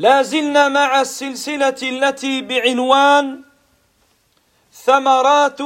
لا 0.00 0.22
زلنا 0.22 0.68
مع 0.68 1.00
السلسلة 1.00 1.76
التي 1.82 2.40
بعنوان 2.40 3.42
ثمرات 4.72 5.60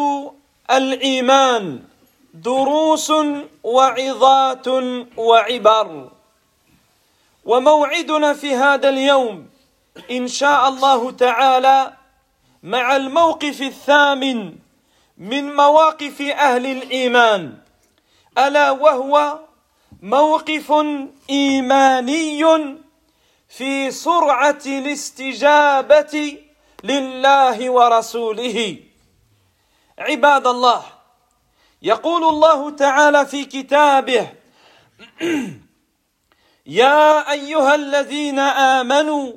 الإيمان 0.70 1.82
دروس 2.34 3.12
وعظات 3.62 4.68
وعبر. 5.16 6.10
وموعدنا 7.44 8.32
في 8.32 8.54
هذا 8.54 8.88
اليوم 8.88 9.46
إن 10.10 10.28
شاء 10.28 10.68
الله 10.68 11.10
تعالى 11.10 11.92
مع 12.62 12.96
الموقف 12.96 13.62
الثامن 13.62 14.52
من 15.18 15.56
مواقف 15.56 16.20
أهل 16.20 16.66
الإيمان 16.66 17.54
ألا 18.38 18.70
وهو 18.70 19.38
موقف 20.02 20.72
إيماني 21.30 22.44
في 23.48 23.90
سرعة 23.90 24.62
الاستجابة 24.66 26.38
لله 26.84 27.70
ورسوله. 27.70 28.78
عباد 29.98 30.46
الله 30.46 30.82
يقول 31.82 32.24
الله 32.24 32.70
تعالى 32.70 33.26
في 33.26 33.44
كتابه 33.44 34.28
يا 36.66 37.30
أيها 37.32 37.74
الذين 37.74 38.38
آمنوا 38.38 39.32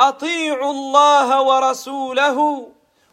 أطيعوا 0.00 0.70
الله 0.70 1.42
ورسوله 1.42 2.68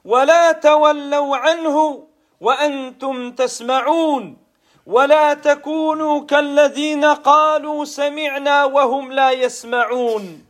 ولا 0.05 0.51
تولوا 0.51 1.37
عنه 1.37 2.07
وأنتم 2.41 3.31
تسمعون. 3.31 4.46
ولا 4.87 5.33
تكونوا 5.33 6.25
كالذين 6.25 7.05
قالوا 7.05 7.85
سمعنا 7.85 8.65
وهم 8.65 9.11
لا 9.11 9.31
يسمعون. 9.31 10.45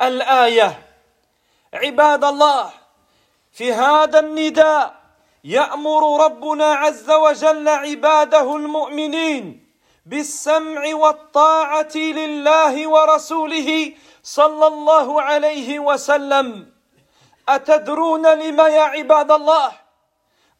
الآية 0.00 0.82
عباد 1.74 2.24
الله 2.24 2.70
في 3.52 3.72
هذا 3.72 4.18
النداء 4.18 4.94
يأمر 5.44 6.24
ربنا 6.24 6.66
عز 6.74 7.10
وجل 7.10 7.68
عباده 7.68 8.56
المؤمنين 8.56 9.66
بالسمع 10.06 10.94
والطاعة 10.94 11.96
لله 11.96 12.88
ورسوله 12.88 13.92
صلى 14.22 14.66
الله 14.66 15.22
عليه 15.22 15.78
وسلم. 15.78 16.72
أتدرون 17.48 18.26
لما 18.26 18.68
يا 18.68 18.82
عباد 18.82 19.30
الله؟ 19.30 19.72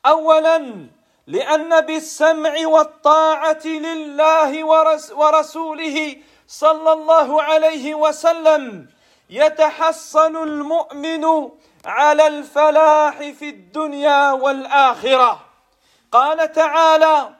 اولا 0.06 0.86
لأن 1.26 1.81
بالسمع 1.81 2.54
والطاعة 2.66 3.66
لله 3.66 4.64
ورسوله 5.14 6.16
صلى 6.48 6.92
الله 6.92 7.42
عليه 7.42 7.94
وسلم 7.94 8.88
يتحصل 9.31 10.36
المؤمن 10.36 11.50
على 11.86 12.26
الفلاح 12.26 13.19
في 13.19 13.48
الدنيا 13.48 14.32
والآخرة. 14.32 15.41
قال 16.12 16.53
تعالى 16.53 17.31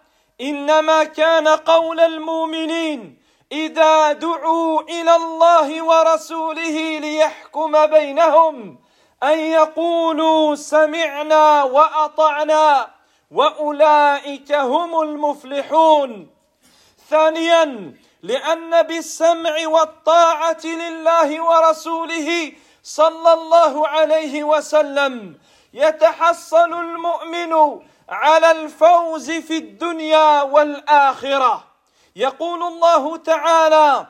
إنما 0.41 1.05
كان 1.05 1.49
قول 1.49 2.01
المؤمنين 2.01 3.19
إذا 3.53 4.13
دعوا 4.13 4.83
إلى 4.83 5.17
الله 5.17 5.83
ورسوله 5.83 6.99
ليحكم 6.99 7.87
بينهم 7.87 8.79
أن 9.23 9.39
يقولوا 9.39 10.55
سمعنا 10.55 11.63
وأطعنا. 11.63 12.96
وأولئك 13.31 14.53
هم 14.53 15.01
المفلحون. 15.01 16.31
ثانيا 17.11 17.95
لأن 18.23 18.83
بالسمع 18.83 19.67
والطاعة 19.67 20.65
لله 20.65 21.41
ورسوله 21.45 22.53
صلى 22.83 23.33
الله 23.33 23.89
عليه 23.89 24.45
وسلم 24.45 25.39
يتحصل 25.75 26.73
المؤمن 26.73 27.83
على 28.09 28.51
الفوز 28.51 29.31
في 29.31 29.57
الدنيا 29.57 30.43
والآخرة. 30.43 31.65
يقول 32.17 32.63
الله 32.63 33.17
تعالى 33.17 34.07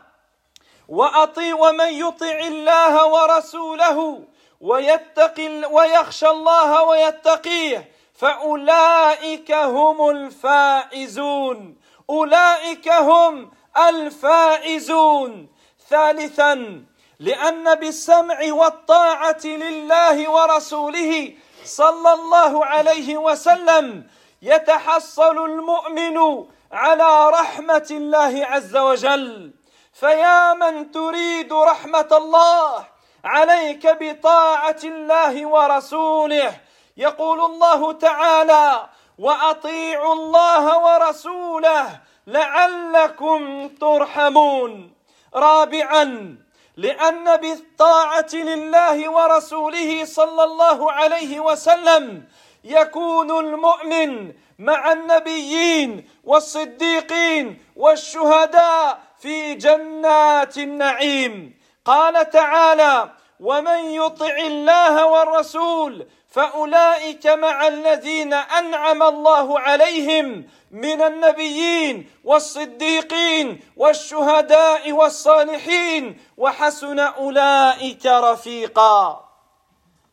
وأطيع 0.89 1.55
ومن 1.55 1.93
يطع 1.93 2.39
الله 2.39 3.07
ورسوله 3.07 4.23
ويتقي 4.61 5.65
ويخشى 5.65 6.29
الله 6.29 6.83
ويتقيه. 6.83 7.96
فأولئك 8.19 9.53
هم 9.53 10.09
الفائزون. 10.11 11.77
أولئك 12.11 12.89
هم 12.89 13.51
الفائزون. 13.77 15.49
ثالثا 15.89 16.85
لأن 17.21 17.75
بالسمع 17.75 18.39
والطاعة 18.53 19.45
لله 19.45 20.31
ورسوله 20.31 21.33
صلى 21.65 22.15
الله 22.15 22.65
عليه 22.65 23.17
وسلم 23.17 24.07
يتحصل 24.43 25.45
المؤمن 25.45 26.45
على 26.73 27.31
رحمة 27.31 27.87
الله 27.91 28.47
عز 28.47 28.77
وجل. 28.77 29.55
فيا 29.93 30.55
من 30.55 30.91
تريد 30.91 31.53
رحمة 31.53 32.09
الله 32.13 32.87
عليك 33.25 33.87
بطاعة 34.01 34.81
الله 34.85 35.47
ورسوله. 35.47 36.66
يقول 36.97 37.41
الله 37.41 37.93
تعالى 37.93 38.87
وأطيعوا 39.19 40.13
الله 40.13 40.79
ورسوله 40.79 42.01
لعلكم 42.27 43.69
ترحمون. 43.69 44.93
رابعا 45.35 46.37
لأن 46.77 47.37
بالطاعة 47.37 48.35
لله 48.35 49.11
ورسوله 49.11 50.05
صلى 50.05 50.45
الله 50.45 50.93
عليه 50.93 51.41
وسلم 51.41 52.25
يكون 52.65 53.31
المؤمن 53.31 54.33
مع 54.59 54.93
النبيين 54.93 56.09
والصديقين 56.25 57.63
والشهداء 57.77 58.99
في 59.19 59.55
جنات 59.55 60.59
النعيم. 60.59 61.61
قال 61.85 62.31
تعالى 62.31 63.11
ومن 63.41 63.79
يطع 63.79 64.37
الله 64.37 65.07
والرسول 65.07 66.07
فاولئك 66.36 67.28
مع 67.28 67.68
الذين 67.68 68.34
انعم 68.34 69.04
الله 69.04 69.60
عليهم 69.60 70.48
من 70.72 71.02
النبيين 71.02 72.10
والصديقين 72.24 73.60
والشهداء 73.78 74.92
والصالحين 74.92 76.18
وحسن 76.38 77.00
اولئك 77.00 78.06
رفيقا 78.06 79.28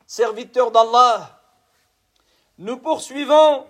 Serviteurs 0.06 0.70
d'Allah, 0.70 1.38
nous 2.58 2.78
poursuivons 2.78 3.66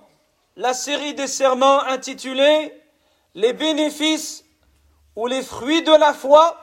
la 0.57 0.73
série 0.73 1.15
des 1.15 1.27
serments 1.27 1.81
intitulés 1.83 2.73
Les 3.35 3.53
bénéfices 3.53 4.45
ou 5.15 5.27
les 5.27 5.43
fruits 5.43 5.83
de 5.83 5.93
la 5.93 6.15
foi, 6.15 6.57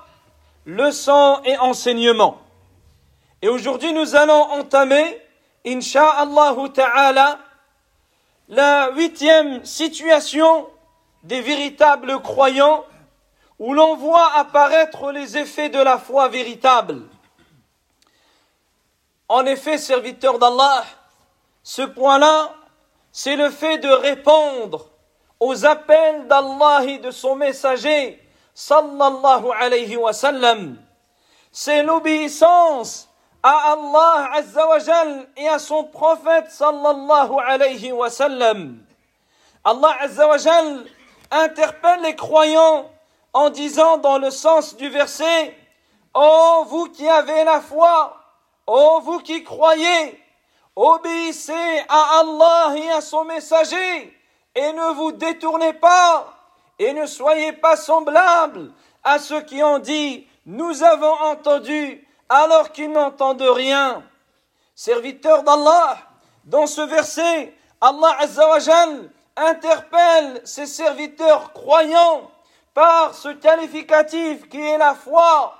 leçons 0.65 1.41
et 1.45 1.57
enseignements. 1.57 2.37
Et 3.41 3.47
aujourd'hui, 3.47 3.93
nous 3.93 4.15
allons 4.15 4.43
entamer, 4.51 5.21
Inch'Allah 5.66 6.56
ta'ala, 6.72 7.38
la 8.48 8.90
huitième 8.92 9.64
situation 9.64 10.68
des 11.22 11.40
véritables 11.40 12.20
croyants 12.22 12.84
où 13.58 13.74
l'on 13.74 13.96
voit 13.96 14.32
apparaître 14.36 15.12
les 15.12 15.36
effets 15.36 15.68
de 15.68 15.78
la 15.78 15.98
foi 15.98 16.28
véritable. 16.28 17.02
En 19.28 19.44
effet, 19.44 19.76
serviteurs 19.76 20.38
d'Allah, 20.38 20.84
Ce 21.62 21.82
point-là, 21.82 22.54
c'est 23.12 23.36
le 23.36 23.50
fait 23.50 23.78
de 23.78 23.88
répondre 23.88 24.88
aux 25.38 25.66
appels 25.66 26.26
d'Allah 26.26 26.84
et 26.86 26.98
de 26.98 27.10
son 27.10 27.36
messager, 27.36 28.18
sallallahu 28.54 29.50
alayhi 29.58 29.96
wa 29.96 30.14
sallam. 30.14 30.78
C'est 31.52 31.82
l'obéissance 31.82 33.09
à 33.42 33.72
Allah 33.72 34.30
azza 34.34 34.66
wa 34.68 34.78
jal 34.78 35.26
et 35.36 35.48
à 35.48 35.58
son 35.58 35.84
prophète 35.84 36.50
sallallahu 36.50 37.36
alayhi 37.46 37.92
wa 37.92 38.10
sallam. 38.10 38.78
Allah 39.64 39.96
azza 40.00 40.28
wa 40.28 40.38
jal 40.38 40.84
interpelle 41.30 42.02
les 42.02 42.16
croyants 42.16 42.90
en 43.32 43.50
disant 43.50 43.98
dans 43.98 44.18
le 44.18 44.30
sens 44.30 44.76
du 44.76 44.88
verset, 44.88 45.56
Ô 46.12 46.64
vous 46.64 46.86
qui 46.86 47.08
avez 47.08 47.44
la 47.44 47.60
foi, 47.60 48.16
ô 48.66 49.00
vous 49.00 49.20
qui 49.20 49.44
croyez, 49.44 50.20
obéissez 50.74 51.84
à 51.88 52.20
Allah 52.20 52.74
et 52.76 52.90
à 52.90 53.00
son 53.00 53.24
messager, 53.24 54.18
et 54.54 54.72
ne 54.72 54.92
vous 54.94 55.12
détournez 55.12 55.72
pas, 55.72 56.34
et 56.78 56.92
ne 56.92 57.06
soyez 57.06 57.52
pas 57.52 57.76
semblables 57.76 58.72
à 59.04 59.18
ceux 59.18 59.42
qui 59.42 59.62
ont 59.62 59.78
dit, 59.78 60.26
nous 60.46 60.82
avons 60.82 61.14
entendu, 61.22 62.04
alors 62.30 62.72
qu'ils 62.72 62.90
n'entendent 62.90 63.42
rien. 63.42 64.02
Serviteurs 64.74 65.42
d'Allah, 65.42 65.98
dans 66.44 66.66
ce 66.66 66.80
verset, 66.80 67.54
Allah 67.80 68.16
Azzawajal 68.20 69.10
interpelle 69.36 70.40
ses 70.44 70.66
serviteurs 70.66 71.52
croyants 71.52 72.30
par 72.72 73.14
ce 73.14 73.28
qualificatif 73.28 74.48
qui 74.48 74.60
est 74.60 74.78
la 74.78 74.94
foi. 74.94 75.54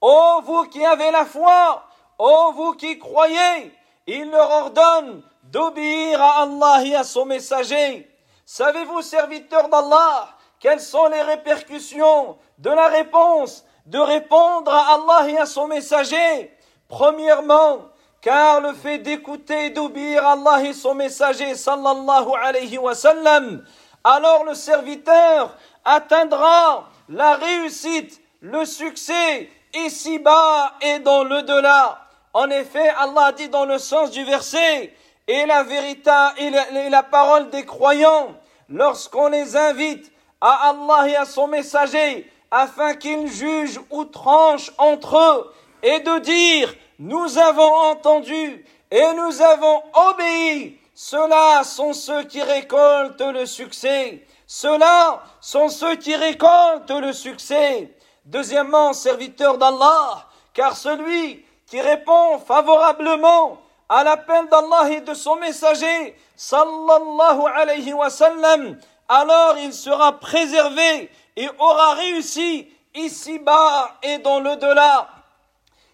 Ô 0.00 0.40
vous 0.42 0.64
qui 0.64 0.84
avez 0.84 1.10
la 1.10 1.24
foi, 1.24 1.82
ô 2.18 2.52
vous 2.52 2.74
qui 2.74 2.98
croyez, 2.98 3.74
il 4.06 4.30
leur 4.30 4.50
ordonne 4.50 5.22
d'obéir 5.44 6.22
à 6.22 6.42
Allah 6.42 6.84
et 6.84 6.94
à 6.94 7.04
son 7.04 7.24
messager. 7.24 8.08
Savez-vous, 8.44 9.02
serviteurs 9.02 9.68
d'Allah, 9.68 10.28
quelles 10.58 10.80
sont 10.80 11.06
les 11.06 11.22
répercussions 11.22 12.36
de 12.58 12.70
la 12.70 12.88
réponse 12.88 13.64
de 13.90 13.98
répondre 13.98 14.72
à 14.72 14.94
Allah 14.94 15.28
et 15.28 15.38
à 15.38 15.46
son 15.46 15.66
messager 15.66 16.56
Premièrement, 16.88 17.78
car 18.20 18.60
le 18.60 18.72
fait 18.72 18.98
d'écouter 18.98 19.66
et 19.66 19.70
d'obéir 19.70 20.26
Allah 20.26 20.62
et 20.64 20.72
son 20.72 20.94
messager 20.94 21.54
sallallahu 21.54 22.28
alayhi 22.42 22.78
wa 22.78 22.94
sallam, 22.94 23.64
alors 24.04 24.44
le 24.44 24.54
serviteur 24.54 25.56
atteindra 25.84 26.88
la 27.08 27.34
réussite, 27.34 28.20
le 28.40 28.64
succès 28.64 29.48
ici-bas 29.74 30.72
et 30.80 31.00
dans 31.00 31.24
le 31.24 31.42
delà. 31.42 31.98
En 32.32 32.48
effet, 32.50 32.88
Allah 32.98 33.32
dit 33.32 33.48
dans 33.48 33.64
le 33.64 33.78
sens 33.78 34.10
du 34.10 34.24
verset, 34.24 34.94
et 35.26 35.46
la 35.46 35.62
vérité 35.62 36.10
et 36.38 36.50
la, 36.90 37.02
parole 37.02 37.50
des 37.50 37.64
croyants, 37.64 38.34
lorsqu'on 38.68 39.28
les 39.28 39.56
invite 39.56 40.10
à 40.40 40.70
Allah 40.70 41.08
et 41.08 41.16
à 41.16 41.24
son 41.24 41.46
messager, 41.46 42.30
afin 42.50 42.94
qu'ils 42.94 43.30
jugent 43.30 43.80
ou 43.90 44.04
tranchent 44.04 44.72
entre 44.78 45.16
eux, 45.18 45.52
et 45.82 46.00
de 46.00 46.18
dire, 46.18 46.74
nous 46.98 47.38
avons 47.38 47.74
entendu 47.90 48.64
et 48.90 49.12
nous 49.14 49.40
avons 49.40 49.82
obéi, 50.10 50.78
ceux-là 50.94 51.64
sont 51.64 51.94
ceux 51.94 52.24
qui 52.24 52.42
récoltent 52.42 53.22
le 53.22 53.46
succès. 53.46 54.26
Ceux-là 54.46 55.22
sont 55.40 55.68
ceux 55.68 55.96
qui 55.96 56.14
récoltent 56.14 56.90
le 56.90 57.12
succès. 57.12 57.94
Deuxièmement, 58.26 58.92
serviteur 58.92 59.56
d'Allah, 59.56 60.26
car 60.52 60.76
celui 60.76 61.42
qui 61.66 61.80
répond 61.80 62.38
favorablement 62.40 63.58
à 63.88 64.04
l'appel 64.04 64.46
d'Allah 64.48 64.90
et 64.90 65.00
de 65.00 65.14
son 65.14 65.36
messager, 65.36 66.16
sallallahu 66.36 67.40
alayhi 67.54 67.92
wa 67.94 68.10
sallam, 68.10 68.76
alors 69.08 69.56
il 69.58 69.72
sera 69.72 70.20
préservé 70.20 71.10
et 71.36 71.48
aura 71.58 71.94
réussi 71.94 72.68
ici-bas 72.94 73.96
et 74.02 74.18
dans 74.18 74.40
le 74.40 74.56
delà. 74.56 75.08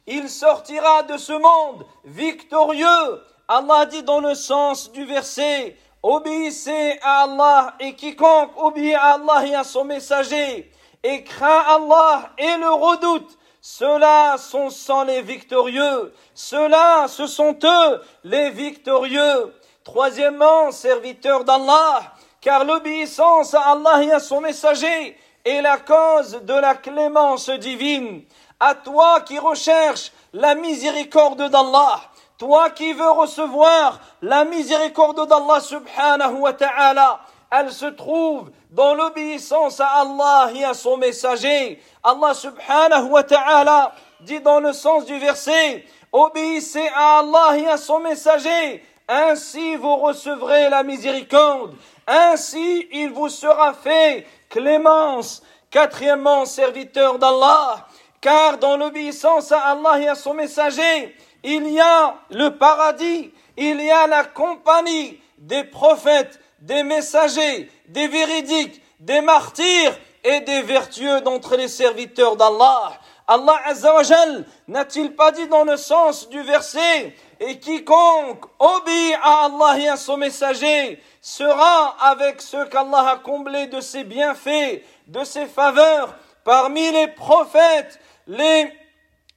Il 0.06 0.28
sortira 0.28 1.02
de 1.02 1.16
ce 1.16 1.32
monde 1.32 1.84
victorieux. 2.04 3.22
Allah 3.48 3.86
dit 3.86 4.02
dans 4.02 4.20
le 4.20 4.34
sens 4.34 4.90
du 4.92 5.04
verset, 5.04 5.76
obéissez 6.02 6.98
à 7.02 7.24
Allah 7.24 7.74
et 7.80 7.94
quiconque 7.94 8.52
obéit 8.56 8.94
à 8.94 9.14
Allah 9.14 9.46
et 9.46 9.54
à 9.54 9.64
son 9.64 9.84
messager 9.84 10.72
et 11.06 11.22
craint 11.22 11.62
Allah 11.68 12.30
et 12.36 12.56
le 12.56 12.70
redoute, 12.70 13.38
ceux-là 13.60 14.38
sont 14.38 14.70
sans 14.70 15.04
les 15.04 15.22
victorieux. 15.22 16.12
Ceux-là, 16.34 17.06
ce 17.08 17.26
sont 17.26 17.56
eux 17.62 18.02
les 18.24 18.50
victorieux. 18.50 19.54
Troisièmement, 19.84 20.72
serviteurs 20.72 21.44
d'Allah, 21.44 22.14
car 22.40 22.64
l'obéissance 22.64 23.54
à 23.54 23.72
Allah 23.72 24.02
et 24.02 24.12
à 24.12 24.18
son 24.18 24.40
messager 24.40 25.16
est 25.46 25.62
la 25.62 25.78
cause 25.78 26.40
de 26.43 26.54
la 26.54 26.75
clémence 26.75 27.48
divine. 27.48 28.25
À 28.58 28.75
toi 28.75 29.20
qui 29.20 29.38
recherches 29.38 30.12
la 30.32 30.54
miséricorde 30.54 31.48
d'Allah, 31.48 32.00
toi 32.37 32.70
qui 32.70 32.93
veux 32.93 33.10
recevoir 33.10 34.00
la 34.22 34.44
miséricorde 34.44 35.28
d'Allah 35.28 35.60
subhanahu 35.60 36.40
wa 36.40 36.52
ta'ala, 36.52 37.20
elle 37.50 37.72
se 37.72 37.87
trouve 37.87 38.50
dans 38.70 38.94
l'obéissance 38.94 39.78
à 39.81 39.87
Allah 39.87 40.50
et 40.52 40.64
à 40.64 40.75
son 40.75 40.96
messager. 40.96 41.81
Allah 42.02 42.34
subhanahu 42.34 43.10
wa 43.10 43.22
ta'ala 43.22 43.93
dit 44.20 44.40
dans 44.40 44.58
le 44.58 44.72
sens 44.72 45.04
du 45.04 45.16
verset, 45.19 45.84
obéissez 46.10 46.88
à 46.94 47.20
Allah 47.20 47.56
et 47.56 47.69
à 47.69 47.76
son 47.76 48.00
messager, 48.00 48.84
ainsi 49.08 49.76
vous 49.76 49.96
recevrez 49.96 50.69
la 50.69 50.82
miséricorde, 50.82 51.76
ainsi 52.06 52.88
il 52.93 53.11
vous 53.11 53.29
sera 53.29 53.75
fait 53.75 54.26
clémence. 54.49 55.43
Quatrièmement, 55.70 56.47
serviteur 56.47 57.19
d'Allah, 57.19 57.87
car 58.20 58.56
dans 58.58 58.76
l'obéissance 58.76 59.53
à 59.53 59.58
Allah 59.58 60.00
et 60.00 60.08
à 60.08 60.14
son 60.14 60.32
messager, 60.32 61.14
il 61.43 61.69
y 61.69 61.81
a 61.81 62.17
le 62.31 62.50
paradis, 62.50 63.32
il 63.56 63.81
y 63.82 63.91
a 63.91 64.06
la 64.06 64.25
compagnie 64.25 65.20
des 65.38 65.64
prophètes, 65.64 66.41
des 66.61 66.82
messagers, 66.82 67.70
des 67.88 68.08
véridiques, 68.08 68.81
des 69.00 69.20
martyrs 69.20 69.99
et 70.25 70.41
des 70.41 70.62
vertueux 70.62 71.20
d'entre 71.20 71.56
les 71.56 71.69
serviteurs 71.69 72.37
d'Allah. 72.37 72.93
Allah 73.29 73.61
Azzawajal 73.67 74.47
n'a-t-il 74.69 75.14
pas 75.14 75.32
dit 75.32 75.49
dans 75.49 75.64
le 75.64 75.76
sens 75.76 76.29
du 76.29 76.41
verset 76.43 77.14
et 77.40 77.58
quiconque 77.58 78.44
obéit 78.58 79.16
à 79.22 79.46
Allah 79.46 79.78
et 79.78 79.88
à 79.88 79.96
son 79.96 80.16
messager 80.16 81.02
sera 81.20 81.96
avec 82.00 82.40
ceux 82.40 82.66
qu'Allah 82.66 83.10
a 83.10 83.16
comblés 83.16 83.66
de 83.66 83.81
ses 83.81 84.05
bienfaits, 84.05 84.82
de 85.06 85.24
ses 85.24 85.46
faveurs, 85.46 86.14
parmi 86.44 86.90
les 86.90 87.08
prophètes, 87.08 87.98
les 88.26 88.72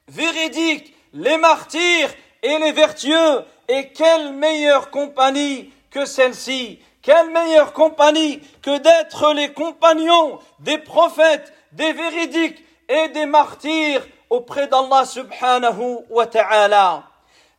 véridiques, 0.07 0.93
les 1.13 1.37
martyrs 1.37 2.13
et 2.43 2.57
les 2.59 2.71
vertueux. 2.71 3.43
Et 3.67 3.89
quelle 3.89 4.33
meilleure 4.33 4.89
compagnie 4.89 5.71
que 5.91 6.05
celle-ci 6.05 6.79
quelle 7.01 7.29
meilleure 7.29 7.73
compagnie 7.73 8.41
que 8.61 8.77
d'être 8.77 9.33
les 9.33 9.53
compagnons 9.53 10.39
des 10.59 10.77
prophètes, 10.77 11.53
des 11.71 11.93
véridiques 11.93 12.63
et 12.89 13.07
des 13.09 13.25
martyrs 13.25 14.05
auprès 14.29 14.67
d'Allah 14.67 15.05
subhanahu 15.05 15.99
wa 16.09 16.27
ta'ala. 16.27 17.08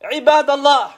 عباد 0.03 0.49
الله 0.49 0.91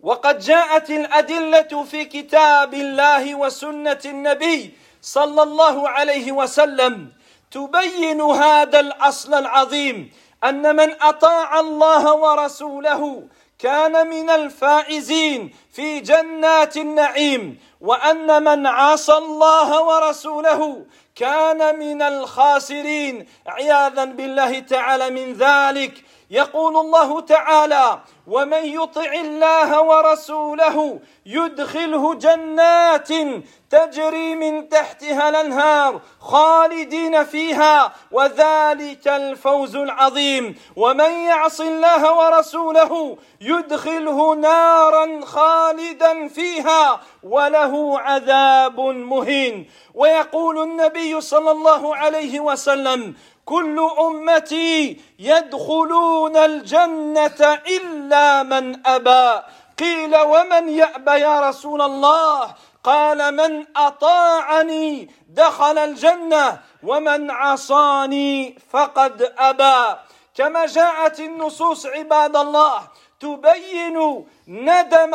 وقد 0.00 0.38
جاءت 0.38 0.90
الأدلة 0.90 1.84
في 1.84 2.04
كتاب 2.04 2.74
الله 2.74 3.34
وسنة 3.34 4.00
النبي 4.04 4.74
صلى 5.02 5.42
الله 5.42 5.88
عليه 5.88 6.32
وسلم 6.32 7.12
تبين 7.50 8.20
هذا 8.20 8.80
الأصل 8.80 9.34
العظيم 9.34 10.12
أن 10.44 10.76
من 10.76 11.02
أطاع 11.02 11.60
الله 11.60 12.14
ورسوله 12.14 13.22
كان 13.58 14.08
من 14.08 14.30
الفائزين 14.30 15.54
في 15.72 16.00
جنات 16.00 16.76
النعيم 16.76 17.58
وأن 17.80 18.42
من 18.42 18.66
عصى 18.66 19.12
الله 19.12 19.82
ورسوله 19.82 20.86
كان 21.16 21.78
من 21.78 22.02
الخاسرين. 22.02 23.26
عياذا 23.46 24.04
بالله 24.04 24.58
تعالى 24.60 25.10
من 25.10 25.32
ذلك. 25.32 26.04
يقول 26.30 26.76
الله 26.76 27.20
تعالى 27.20 28.00
ومن 28.26 28.64
يطع 28.64 29.12
الله 29.12 29.82
ورسوله 29.82 31.00
يدخله 31.26 32.14
جنات 32.14 33.08
تجري 33.70 34.34
من 34.34 34.68
تحتها 34.68 35.28
الأنهار 35.28 36.00
خالدين 36.20 37.24
فيها 37.24 37.92
وذلك 38.10 39.08
الفوز 39.08 39.76
العظيم. 39.76 40.58
ومن 40.76 41.10
يعص 41.10 41.60
الله 41.60 42.14
ورسوله 42.18 43.16
يدخله 43.40 44.34
نارا 44.34 45.24
خالدا 45.24 46.28
فيها 46.28 47.00
وله 47.22 48.00
عذاب 48.00 48.80
مهين. 48.80 49.70
ويقول 49.94 50.62
النبي 50.62 51.20
صلى 51.20 51.50
الله 51.50 51.96
عليه 51.96 52.40
وسلم 52.40 53.14
كل 53.50 53.90
أمتي 53.98 55.00
يدخلون 55.18 56.36
الجنة 56.36 57.58
إلا 57.66 58.42
من 58.42 58.86
أبى. 58.86 59.42
قيل 59.78 60.16
ومن 60.20 60.68
يأبى 60.68 61.10
يا 61.10 61.48
رسول 61.48 61.82
الله؟ 61.82 62.54
قال 62.84 63.34
من 63.34 63.66
أطاعني 63.76 65.10
دخل 65.28 65.78
الجنة 65.78 66.60
ومن 66.82 67.30
عصاني 67.30 68.58
فقد 68.70 69.32
أبى. 69.38 69.98
كما 70.34 70.66
جاءت 70.66 71.20
النصوص 71.20 71.86
عباد 71.86 72.36
الله 72.36 72.82
تبين 73.20 74.26
ندم 74.48 75.14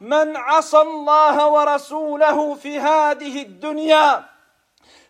من 0.00 0.36
عصى 0.36 0.80
الله 0.80 1.48
ورسوله 1.48 2.54
في 2.54 2.80
هذه 2.80 3.42
الدنيا. 3.42 4.33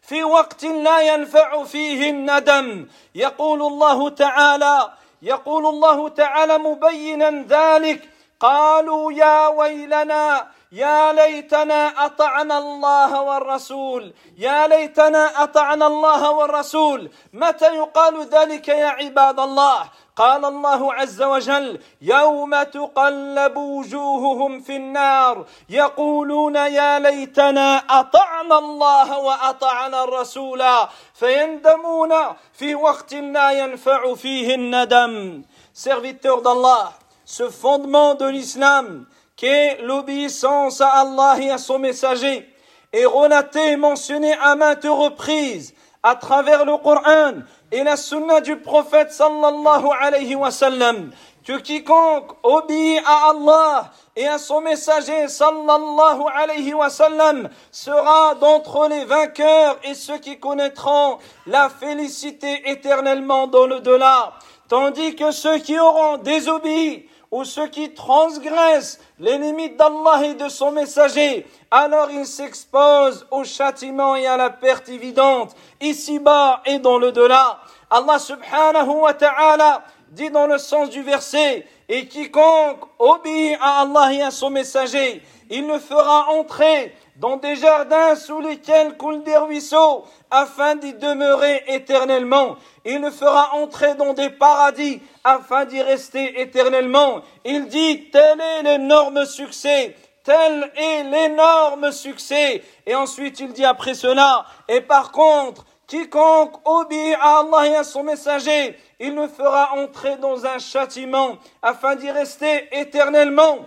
في 0.06 0.24
وقت 0.24 0.64
لا 0.64 1.00
ينفع 1.00 1.64
فيه 1.64 2.10
الندم 2.10 2.88
يقول 3.14 3.62
الله 3.62 4.10
تعالى 4.10 4.90
يقول 5.22 5.66
الله 5.66 6.08
تعالى 6.08 6.58
مبينا 6.58 7.44
ذلك. 7.48 8.10
قالوا 8.40 9.12
يا 9.12 9.46
ويلنا 9.46 10.46
يا 10.72 11.12
ليتنا 11.12 12.04
أطعنا 12.06 12.58
الله 12.58 13.22
والرسول 13.22 14.12
يا 14.38 14.66
ليتنا 14.66 15.42
أطعنا 15.42 15.86
الله 15.86 16.30
والرسول. 16.30 17.10
متى 17.32 17.74
يقال 17.74 18.26
ذلك 18.26 18.68
يا 18.68 18.86
عباد 18.86 19.40
الله؟ 19.40 19.90
قال 20.16 20.44
الله 20.44 20.94
عز 20.94 21.22
وجل 21.22 21.80
يوم 22.02 22.62
تقلب 22.62 23.56
وجوههم 23.56 24.60
في 24.60 24.76
النار 24.76 25.46
يقولون 25.68 26.54
يا 26.56 26.98
ليتنا 26.98 27.76
اطعنا 27.90 28.58
الله 28.58 29.18
واطعنا 29.18 30.04
الرسول 30.04 30.62
فيندمون 31.14 32.12
في 32.52 32.74
وقت 32.74 33.14
لا 33.14 33.50
ينفع 33.50 34.14
فيه 34.14 34.54
الندم 34.54 35.42
serviteur 35.74 36.42
d'Allah 36.42 36.92
ce 37.24 37.50
fondement 37.50 38.14
de 38.14 38.26
l'islam 38.26 39.06
qu'est 39.36 39.78
l'obéissance 39.82 40.80
à 40.80 40.90
Allah 41.02 41.36
et 41.40 41.50
à 41.50 41.58
son 41.58 41.80
messager 41.80 42.48
est 42.92 43.04
relaté 43.06 43.72
et 43.72 43.76
mentionné 43.76 44.32
à 44.34 44.54
maintes 44.54 44.84
reprises 44.84 45.74
à 46.04 46.16
travers 46.16 46.66
le 46.66 46.76
Coran 46.76 47.42
et 47.72 47.82
la 47.82 47.96
sunna 47.96 48.42
du 48.42 48.56
prophète 48.58 49.10
sallallahu 49.10 49.86
alayhi 50.00 50.34
wa 50.34 50.50
sallam 50.50 51.10
que 51.46 51.58
quiconque 51.58 52.32
obéit 52.42 53.00
à 53.06 53.30
Allah 53.30 53.90
et 54.14 54.26
à 54.28 54.36
son 54.36 54.60
messager 54.60 55.28
sallallahu 55.28 56.22
alayhi 56.34 56.74
wa 56.74 56.90
sallam 56.90 57.48
sera 57.72 58.34
d'entre 58.34 58.86
les 58.88 59.06
vainqueurs 59.06 59.78
et 59.82 59.94
ceux 59.94 60.18
qui 60.18 60.38
connaîtront 60.38 61.18
la 61.46 61.70
félicité 61.70 62.70
éternellement 62.70 63.46
dans 63.46 63.66
le 63.66 63.80
delà. 63.80 64.34
Tandis 64.68 65.16
que 65.16 65.30
ceux 65.30 65.58
qui 65.58 65.78
auront 65.78 66.18
désobéi 66.18 67.08
ou 67.34 67.42
ceux 67.44 67.66
qui 67.66 67.92
transgressent 67.94 69.00
les 69.18 69.38
limites 69.38 69.76
d'Allah 69.76 70.24
et 70.24 70.34
de 70.34 70.48
son 70.48 70.70
messager, 70.70 71.44
alors 71.68 72.08
ils 72.12 72.26
s'exposent 72.26 73.26
au 73.32 73.42
châtiment 73.42 74.14
et 74.14 74.24
à 74.24 74.36
la 74.36 74.50
perte 74.50 74.88
évidente, 74.88 75.52
ici-bas 75.80 76.62
et 76.64 76.78
dans 76.78 76.96
le 76.96 77.10
delà. 77.10 77.58
Allah 77.90 78.20
subhanahu 78.20 79.00
wa 79.00 79.14
ta'ala 79.14 79.82
dit 80.10 80.30
dans 80.30 80.46
le 80.46 80.58
sens 80.58 80.90
du 80.90 81.02
verset, 81.02 81.66
et 81.88 82.06
quiconque 82.06 82.84
obéit 83.00 83.58
à 83.60 83.80
Allah 83.80 84.12
et 84.12 84.22
à 84.22 84.30
son 84.30 84.50
messager, 84.50 85.20
il 85.50 85.66
le 85.66 85.80
fera 85.80 86.28
entrer 86.30 86.94
dans 87.16 87.36
des 87.36 87.56
jardins 87.56 88.16
sous 88.16 88.40
lesquels 88.40 88.96
coulent 88.96 89.22
des 89.22 89.36
ruisseaux, 89.36 90.04
afin 90.30 90.74
d'y 90.74 90.94
demeurer 90.94 91.62
éternellement. 91.68 92.56
Il 92.84 93.00
le 93.00 93.10
fera 93.10 93.54
entrer 93.54 93.94
dans 93.94 94.12
des 94.12 94.30
paradis, 94.30 95.00
afin 95.22 95.64
d'y 95.64 95.80
rester 95.80 96.40
éternellement. 96.40 97.22
Il 97.44 97.68
dit, 97.68 98.10
tel 98.10 98.40
est 98.40 98.62
l'énorme 98.62 99.24
succès, 99.26 99.94
tel 100.24 100.72
est 100.76 101.04
l'énorme 101.04 101.92
succès. 101.92 102.62
Et 102.86 102.94
ensuite 102.94 103.38
il 103.40 103.52
dit 103.52 103.64
après 103.64 103.94
cela, 103.94 104.44
et 104.68 104.80
par 104.80 105.12
contre, 105.12 105.64
quiconque 105.86 106.56
obéit 106.64 107.16
à 107.20 107.40
Allah 107.40 107.68
et 107.68 107.76
à 107.76 107.84
son 107.84 108.02
messager, 108.02 108.76
il 108.98 109.14
le 109.14 109.28
fera 109.28 109.74
entrer 109.74 110.16
dans 110.16 110.46
un 110.46 110.58
châtiment, 110.58 111.36
afin 111.62 111.94
d'y 111.94 112.10
rester 112.10 112.68
éternellement. 112.72 113.66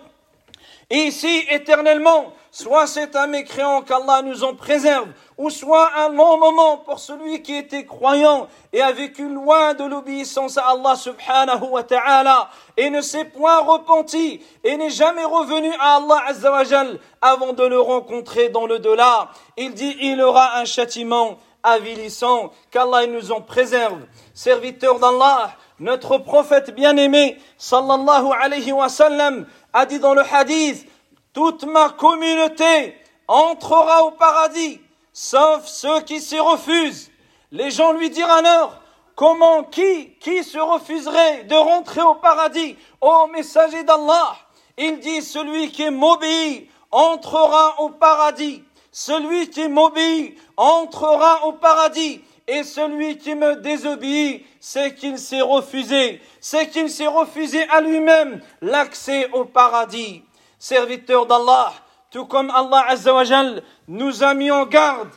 Ici, 0.89 1.46
éternellement, 1.50 2.34
soit 2.58 2.88
c'est 2.88 3.16
un 3.16 3.28
mécréant 3.28 3.84
qu'Allah 3.84 4.24
nous 4.24 4.44
en 4.44 4.56
préserve, 4.56 5.10
ou 5.38 5.52
soit 5.52 5.92
un 5.96 6.10
long 6.10 6.40
moment 6.40 6.78
pour 6.78 6.98
celui 6.98 7.44
qui 7.44 7.56
était 7.56 7.86
croyant 7.86 8.48
et 8.74 8.82
a 8.82 8.92
vécu 8.92 9.30
loin 9.30 9.76
de 9.76 9.84
l'obéissance 9.84 10.58
à 10.58 10.70
Allah 10.70 10.96
subhanahu 10.96 11.68
wa 11.70 11.84
ta'ala 11.84 12.50
et 12.76 12.90
ne 12.90 13.02
s'est 13.02 13.26
point 13.26 13.60
repenti 13.60 14.42
et 14.64 14.76
n'est 14.76 14.90
jamais 14.90 15.24
revenu 15.24 15.72
à 15.80 15.98
Allah 15.98 16.24
azawajal 16.30 17.00
avant 17.22 17.54
de 17.54 17.64
le 17.64 17.80
rencontrer 17.80 18.50
dans 18.50 18.66
le 18.66 18.80
delà. 18.80 19.30
Il 19.56 19.76
dit 19.76 19.96
il 20.02 20.20
aura 20.20 20.58
un 20.58 20.66
châtiment 20.66 21.38
avilissant 21.62 22.50
qu'Allah 22.72 23.06
nous 23.06 23.32
en 23.32 23.42
préserve. 23.42 24.00
Serviteur 24.34 24.98
d'Allah, 24.98 25.52
notre 25.80 26.18
prophète 26.18 26.74
bien-aimé 26.74 27.38
sallallahu 27.60 28.30
alayhi 28.42 28.72
wa 28.72 28.90
sallam 28.90 29.46
a 29.74 29.86
dit 29.86 30.00
dans 30.00 30.16
le 30.16 30.24
hadith 30.24 30.90
toute 31.38 31.65
ma 31.65 31.89
communauté 31.89 32.96
entrera 33.27 34.03
au 34.06 34.10
paradis 34.10 34.82
sauf 35.13 35.67
ceux 35.67 36.01
qui 36.01 36.20
s'y 36.20 36.39
refusent. 36.39 37.12
Les 37.51 37.70
gens 37.70 37.91
lui 37.91 38.10
diront 38.10 38.32
alors, 38.32 38.82
comment, 39.15 39.63
qui, 39.63 40.15
qui 40.20 40.44
se 40.44 40.58
refuserait 40.58 41.44
de 41.44 41.53
rentrer 41.53 42.01
au 42.01 42.15
paradis 42.15 42.75
Ô 43.01 43.27
messager 43.27 43.84
d'Allah, 43.84 44.36
il 44.79 45.00
dit, 45.00 45.22
celui 45.22 45.72
qui 45.72 45.91
m'obéit 45.91 46.72
entrera 46.89 47.82
au 47.82 47.89
paradis. 47.89 48.63
Celui 48.91 49.51
qui 49.51 49.67
m'obéit 49.67 50.39
entrera 50.58 51.46
au 51.46 51.53
paradis. 51.53 52.20
Et 52.48 52.63
celui 52.63 53.20
qui 53.20 53.36
me 53.36 53.58
désobéit, 53.58 54.44
c'est 54.60 54.96
qu'il 54.96 55.20
s'est 55.20 55.41
refusé, 55.41 56.20
c'est 56.41 56.67
qu'il 56.70 56.89
s'est 56.89 57.06
refusé 57.06 57.62
à 57.70 57.82
lui-même 57.82 58.41
l'accès 58.62 59.29
au 59.34 59.46
paradis. 59.46 60.24
Serviteur 60.60 61.26
d'Allah, 61.26 61.72
tout 62.10 62.26
comme 62.26 62.50
Allah 62.50 62.86
Azzawajal 62.90 63.64
nous 63.88 64.24
a 64.24 64.34
mis 64.34 64.50
en 64.50 64.66
garde 64.66 65.10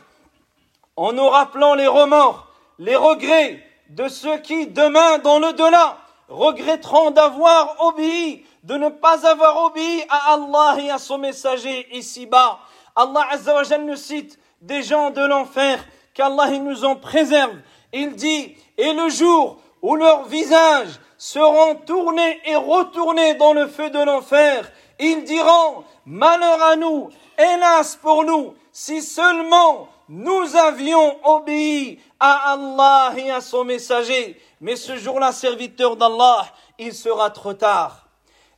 en 0.95 1.13
nous 1.13 1.27
rappelant 1.27 1.73
les 1.73 1.87
remords, 1.87 2.47
les 2.77 2.95
regrets 2.95 3.63
de 3.89 4.07
ceux 4.07 4.37
qui, 4.37 4.67
demain, 4.67 5.17
dans 5.19 5.39
le 5.39 5.53
delà, 5.53 5.97
regretteront 6.27 7.11
d'avoir 7.11 7.75
obéi, 7.79 8.45
de 8.63 8.75
ne 8.75 8.89
pas 8.89 9.25
avoir 9.27 9.65
obéi 9.65 10.03
à 10.09 10.33
Allah 10.33 10.77
et 10.79 10.91
à 10.91 10.99
son 10.99 11.17
messager 11.17 11.87
ici-bas. 11.95 12.59
Allah 12.95 13.25
Azzawajal 13.31 13.85
nous 13.85 13.95
cite 13.95 14.37
des 14.61 14.83
gens 14.83 15.09
de 15.09 15.21
l'enfer, 15.21 15.83
qu'Allah 16.13 16.49
nous 16.59 16.85
en 16.85 16.95
préserve. 16.95 17.55
Il 17.93 18.15
dit, 18.15 18.55
et 18.77 18.93
le 18.93 19.09
jour 19.09 19.57
où 19.81 19.95
leurs 19.95 20.25
visages 20.25 20.99
seront 21.17 21.75
tournés 21.75 22.39
et 22.45 22.55
retournés 22.55 23.35
dans 23.35 23.53
le 23.53 23.67
feu 23.67 23.89
de 23.89 23.99
l'enfer, 23.99 24.71
ils 25.00 25.24
diront, 25.24 25.84
malheur 26.04 26.62
à 26.62 26.76
nous, 26.76 27.10
hélas 27.38 27.96
pour 27.96 28.24
nous, 28.24 28.54
si 28.72 29.02
seulement 29.02 29.88
nous 30.08 30.56
avions 30.56 31.18
obéi 31.24 32.00
à 32.20 32.52
Allah 32.52 33.12
et 33.16 33.30
à 33.30 33.40
son 33.40 33.64
messager. 33.64 34.40
Mais 34.60 34.76
ce 34.76 34.96
jour-là, 34.96 35.32
serviteur 35.32 35.96
d'Allah, 35.96 36.46
il 36.78 36.94
sera 36.94 37.30
trop 37.30 37.54
tard. 37.54 38.02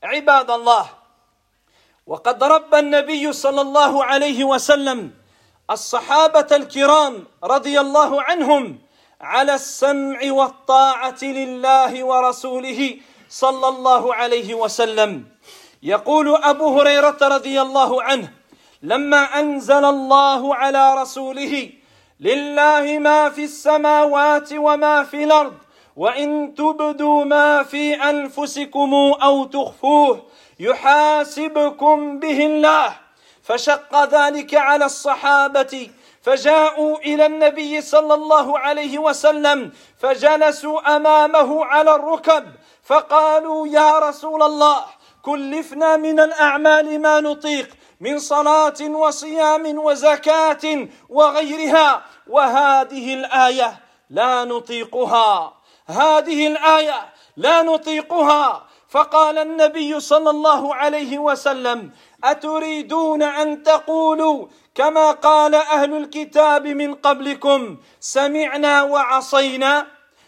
عباد 0.03 0.51
الله 0.51 0.87
وقد 2.07 2.45
رب 2.45 2.75
النبي 2.75 3.33
صلى 3.33 3.61
الله 3.61 4.05
عليه 4.05 4.45
وسلم 4.45 5.11
الصحابة 5.71 6.47
الكرام 6.57 7.27
رضي 7.45 7.81
الله 7.81 8.23
عنهم 8.23 8.79
على 9.21 9.55
السمع 9.55 10.21
والطاعة 10.23 11.23
لله 11.23 12.05
ورسوله 12.05 12.81
صلى 13.29 13.69
الله 13.69 14.15
عليه 14.15 14.55
وسلم 14.55 15.27
يقول 15.84 16.36
أبو 16.36 16.80
هريرة 16.80 17.18
رضي 17.22 17.62
الله 17.62 18.04
عنه 18.04 18.32
لما 18.84 19.40
أنزل 19.40 19.86
الله 19.86 20.56
على 20.56 20.96
رسوله 20.96 21.70
لله 22.20 23.00
ما 23.00 23.30
في 23.30 23.44
السماوات 23.44 24.50
وما 24.54 25.04
في 25.04 25.24
الأرض 25.24 25.54
وإن 25.96 26.56
تبدوا 26.56 27.24
ما 27.24 27.64
في 27.64 27.94
أنفسكم 27.94 28.94
أو 29.24 29.46
تخفوه 29.46 30.22
يحاسبكم 30.60 32.20
به 32.20 32.46
الله. 32.46 32.96
فشق 33.44 34.04
ذلك 34.04 34.56
على 34.56 34.86
الصحابة 34.86 35.90
فجاءوا 36.22 36.98
إلى 36.98 37.26
النبي 37.26 37.82
صلى 37.82 38.14
الله 38.14 38.60
عليه 38.60 38.98
وسلم 39.00 39.72
فجلسوا 40.00 40.96
أمامه 40.96 41.66
على 41.66 41.96
الركب 41.96 42.44
فقالوا 42.84 43.68
يا 43.68 44.00
رسول 44.00 44.44
الله 44.44 44.86
كلفنا 45.24 45.98
من 45.98 46.20
الأعمال 46.20 47.02
ما 47.02 47.20
نطيق 47.20 47.70
من 48.02 48.20
صلاة 48.20 48.82
وصيام 48.82 49.80
وزكاة 49.80 50.88
وغيرها 51.10 52.04
وهذه 52.28 53.14
الآية 53.14 53.80
لا 54.10 54.44
نطيقها. 54.44 55.54
هذه 55.88 56.48
الآية 56.48 57.14
لا 57.38 57.62
نطيقها. 57.62 58.68
فقال 58.90 59.38
النبي 59.38 60.00
صلى 60.00 60.30
الله 60.30 60.76
عليه 60.76 61.18
وسلم 61.18 61.92
أتريدون 62.24 63.24
أن 63.24 63.64
تقولوا 63.64 64.48
كما 64.76 65.12
قال 65.12 65.56
أهل 65.56 65.98
الكتاب 65.98 66.68
من 66.68 66.96
قبلكم 66.96 67.78
سمعنا 68.00 68.84
وعصينا 68.84 69.88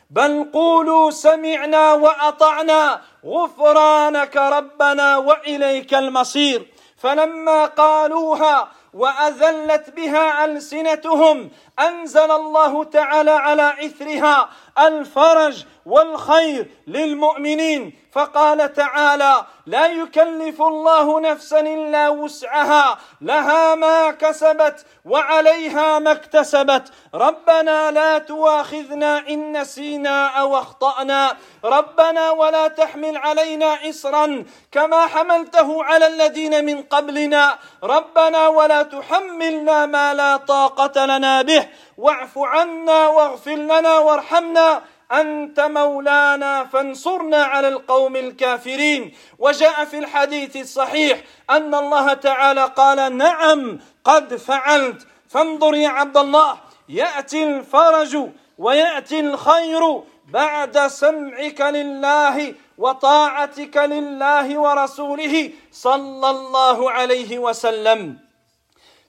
بل 0.10 0.50
قولوا 0.54 1.12
سمعنا 1.12 1.94
وأطعنا 1.94 3.02
غفرانك 3.26 4.38
ربنا 4.38 5.18
وإليك 5.18 5.94
المصير. 5.94 6.68
فلما 6.98 7.66
قالوها 7.66 8.68
وأذلت 8.94 9.90
بها 9.90 10.46
ألسنتهم 10.46 11.50
أنزل 11.80 12.32
الله 12.32 12.84
تعالى 12.84 13.32
على 13.32 13.74
إثرها 13.86 14.50
الفرج 14.80 15.66
والخير 15.86 16.72
للمؤمنين. 16.88 17.94
فقال 18.12 18.74
تعالى 18.74 19.46
لا 19.66 19.86
يكلف 19.86 20.62
الله 20.62 21.20
نفسا 21.20 21.60
إلا 21.60 22.10
وسعها 22.10 22.98
لها 23.22 23.76
ما 23.76 24.12
كسبت 24.12 24.86
وعليها 25.06 26.00
ما 26.00 26.12
اكتسبت. 26.12 26.84
ربنا 27.14 27.92
لا 27.92 28.18
تواخذنا 28.18 29.30
إن 29.30 29.62
نسينا 29.62 30.28
أو 30.28 30.58
أخطأنا. 30.58 31.38
ربنا 31.66 32.32
ولا 32.32 32.68
تحمل 32.68 33.18
علينا 33.18 33.90
اصرا 33.90 34.46
كما 34.72 35.08
حملته 35.08 35.84
على 35.84 36.08
الذين 36.08 36.66
من 36.66 36.84
قبلنا. 36.84 37.58
ربنا 37.84 38.48
ولا 38.48 38.84
تحملنا 38.84 39.86
ما 39.86 40.14
لا 40.14 40.38
طاقة 40.38 41.06
لنا 41.06 41.42
به. 41.42 41.68
واعف 41.98 42.38
عنا 42.38 43.08
واغفر 43.08 43.56
لنا 43.56 43.98
وارحمنا 43.98 44.82
أنت 45.12 45.60
مولانا 45.60 46.66
فانصرنا 46.66 47.44
على 47.44 47.68
القوم 47.68 48.16
الكافرين. 48.16 49.14
وجاء 49.40 49.86
في 49.86 49.98
الحديث 49.98 50.58
الصحيح 50.58 51.24
أن 51.50 51.76
الله 51.76 52.14
تعالى 52.14 52.66
قال 52.66 53.18
نعم 53.18 53.80
قد 54.04 54.36
فعلت. 54.36 55.08
فانظر 55.30 55.76
يا 55.76 55.90
عبد 55.90 56.18
الله 56.18 56.58
يأتي 56.90 57.44
الفرج 57.44 58.18
ويأتي 58.58 59.20
الخير 59.20 60.04
بعد 60.30 60.88
سمعك 60.88 61.62
لله 61.62 62.54
وطاعتك 62.78 63.78
لله 63.78 64.60
ورسوله 64.60 65.52
صلى 65.72 66.30
الله 66.30 66.92
عليه 66.92 67.40
وسلم. 67.40 68.18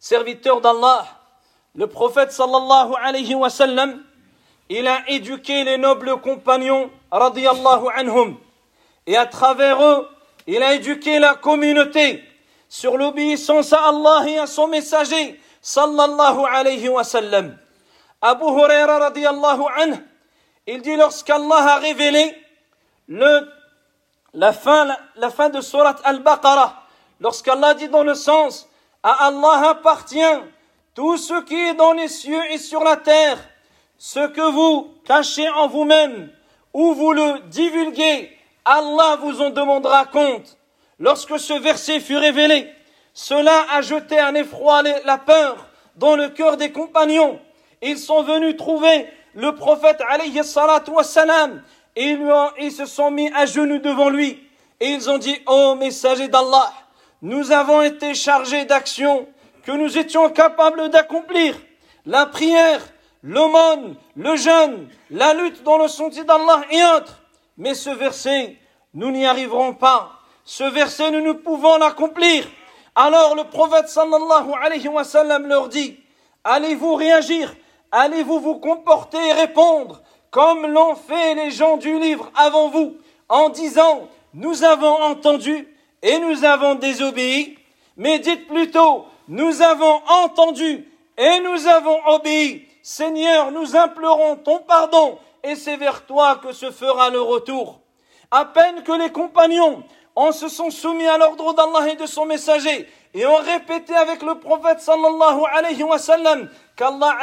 Serviteur 0.00 0.60
d'Allah 0.60 1.15
le 1.76 1.86
prophète 1.86 2.32
sallallahu 2.32 2.94
alayhi 3.02 3.34
wa 3.34 3.50
sallam 3.50 4.02
il 4.68 4.88
a 4.88 5.08
éduqué 5.08 5.62
les 5.62 5.78
nobles 5.78 6.20
compagnons, 6.20 6.90
radiallahu 7.12 7.86
anhum, 7.94 8.36
et 9.06 9.16
à 9.16 9.26
travers 9.26 9.80
eux, 9.82 10.08
il 10.48 10.62
a 10.62 10.74
éduqué 10.74 11.18
la 11.20 11.34
communauté 11.34 12.24
sur 12.68 12.96
l'obéissance 12.96 13.72
à 13.72 13.88
Allah 13.88 14.24
et 14.26 14.38
à 14.38 14.46
son 14.46 14.66
messager, 14.66 15.40
sallallahu 15.62 16.40
alayhi 16.50 16.88
wa 16.88 17.04
sallam. 17.04 17.56
Abu 18.20 18.44
Huraira 18.44 18.98
radiallahu 18.98 19.62
anhu, 19.76 19.98
il 20.66 20.82
dit 20.82 20.96
lorsqu'Allah 20.96 21.74
a 21.74 21.76
révélé 21.76 22.36
la, 23.08 24.52
fin, 24.52 24.96
la, 25.14 25.30
fin 25.30 25.48
de 25.48 25.60
Surat 25.60 25.96
Al-Baqarah, 26.02 26.82
lorsqu'Allah 27.20 27.74
dit 27.74 27.88
dans 27.88 28.02
le 28.02 28.14
sens, 28.14 28.68
à 29.04 29.26
Allah 29.26 29.70
appartient 29.70 30.40
tout 30.96 31.18
ce 31.18 31.42
qui 31.42 31.54
est 31.54 31.74
dans 31.74 31.92
les 31.92 32.08
cieux 32.08 32.40
et 32.50 32.56
sur 32.56 32.82
la 32.82 32.96
terre, 32.96 33.38
ce 33.98 34.26
que 34.28 34.50
vous 34.50 34.94
cachez 35.04 35.46
en 35.50 35.68
vous-même 35.68 36.30
ou 36.72 36.94
vous 36.94 37.12
le 37.12 37.40
divulguez, 37.50 38.34
Allah 38.64 39.18
vous 39.20 39.42
en 39.42 39.50
demandera 39.50 40.06
compte. 40.06 40.56
Lorsque 40.98 41.38
ce 41.38 41.52
verset 41.52 42.00
fut 42.00 42.16
révélé, 42.16 42.72
cela 43.12 43.66
a 43.74 43.82
jeté 43.82 44.18
un 44.18 44.34
effroi, 44.34 44.82
la 44.82 45.18
peur 45.18 45.68
dans 45.96 46.16
le 46.16 46.30
cœur 46.30 46.56
des 46.56 46.72
compagnons. 46.72 47.38
Ils 47.82 47.98
sont 47.98 48.22
venus 48.22 48.56
trouver 48.56 49.06
le 49.34 49.54
prophète 49.54 50.02
alayhi 50.08 50.42
salatu 50.42 50.92
wassalam 50.92 51.62
et 51.94 52.16
ils, 52.58 52.72
se 52.72 52.86
sont 52.86 53.10
mis 53.10 53.30
à 53.34 53.44
genoux 53.44 53.80
devant 53.80 54.08
lui 54.08 54.42
et 54.80 54.88
ils 54.88 55.10
ont 55.10 55.18
dit, 55.18 55.38
ô 55.46 55.74
messager 55.74 56.28
d'Allah, 56.28 56.72
nous 57.20 57.52
avons 57.52 57.82
été 57.82 58.14
chargés 58.14 58.64
d'actions 58.64 59.26
que 59.66 59.72
nous 59.72 59.98
étions 59.98 60.30
capables 60.30 60.88
d'accomplir. 60.90 61.56
La 62.06 62.26
prière, 62.26 62.80
l'aumône, 63.24 63.96
le 64.14 64.36
jeûne, 64.36 64.88
la 65.10 65.34
lutte 65.34 65.64
dans 65.64 65.76
le 65.76 65.88
sentier 65.88 66.22
d'Allah 66.22 66.62
et 66.70 66.82
autres. 66.96 67.20
Mais 67.58 67.74
ce 67.74 67.90
verset, 67.90 68.56
nous 68.94 69.10
n'y 69.10 69.26
arriverons 69.26 69.74
pas. 69.74 70.12
Ce 70.44 70.62
verset, 70.62 71.10
nous 71.10 71.20
ne 71.20 71.32
pouvons 71.32 71.78
l'accomplir. 71.78 72.46
Alors 72.94 73.34
le 73.34 73.44
prophète 73.44 73.88
sallallahu 73.88 74.52
alayhi 74.62 74.88
wa 74.88 75.02
sallam 75.02 75.48
leur 75.48 75.68
dit, 75.68 75.98
allez-vous 76.44 76.94
réagir, 76.94 77.54
allez-vous 77.90 78.38
vous 78.38 78.58
comporter 78.60 79.18
et 79.18 79.32
répondre 79.32 80.00
comme 80.30 80.66
l'ont 80.66 80.94
fait 80.94 81.34
les 81.34 81.50
gens 81.50 81.76
du 81.76 81.98
livre 81.98 82.30
avant 82.36 82.68
vous, 82.68 82.96
en 83.28 83.48
disant, 83.48 84.08
nous 84.34 84.64
avons 84.64 85.02
entendu 85.02 85.66
et 86.02 86.18
nous 86.18 86.44
avons 86.44 86.74
désobéi, 86.74 87.58
mais 87.96 88.18
dites 88.18 88.46
plutôt, 88.46 89.06
nous 89.28 89.62
avons 89.62 90.00
entendu 90.24 90.88
et 91.16 91.40
nous 91.40 91.66
avons 91.66 91.98
obéi. 92.06 92.66
Seigneur, 92.82 93.50
nous 93.50 93.76
implorons 93.76 94.36
ton 94.36 94.58
pardon 94.60 95.18
et 95.42 95.56
c'est 95.56 95.76
vers 95.76 96.06
toi 96.06 96.36
que 96.36 96.52
se 96.52 96.70
fera 96.70 97.10
le 97.10 97.20
retour. 97.20 97.80
À 98.30 98.44
peine 98.44 98.82
que 98.82 98.92
les 98.92 99.10
compagnons 99.10 99.82
se 100.32 100.48
sont 100.48 100.70
soumis 100.70 101.06
à 101.06 101.18
l'ordre 101.18 101.52
d'Allah 101.54 101.90
et 101.90 101.96
de 101.96 102.06
son 102.06 102.26
messager 102.26 102.88
et 103.14 103.26
ont 103.26 103.36
répété 103.36 103.94
avec 103.94 104.22
le 104.22 104.38
prophète 104.38 104.80
sallallahu 104.80 105.40
alayhi 105.52 105.82
wa 105.82 105.98
sallam 105.98 106.48
qu'Allah 106.76 107.18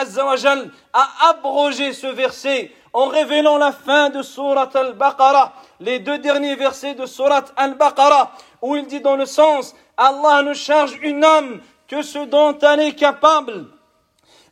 a 0.94 1.30
abrogé 1.30 1.94
ce 1.94 2.08
verset 2.08 2.72
en 2.94 3.08
révélant 3.08 3.58
la 3.58 3.72
fin 3.72 4.10
de 4.10 4.22
Surat 4.22 4.70
al-Baqarah, 4.74 5.54
les 5.80 6.00
deux 6.00 6.20
derniers 6.20 6.56
versets 6.56 6.94
de 6.94 7.08
Surat 7.08 7.46
al-Baqarah, 7.56 8.32
où 8.62 8.76
il 8.76 8.86
dit 8.86 9.02
dans 9.02 9.16
le 9.16 9.26
sens, 9.26 9.76
Allah 9.98 10.44
ne 10.44 10.54
charge 10.54 10.98
une 11.02 11.24
âme 11.24 11.62
que 11.94 12.02
ce 12.02 12.26
dont 12.26 12.58
elle 12.58 12.80
est 12.80 12.96
capable 12.96 13.68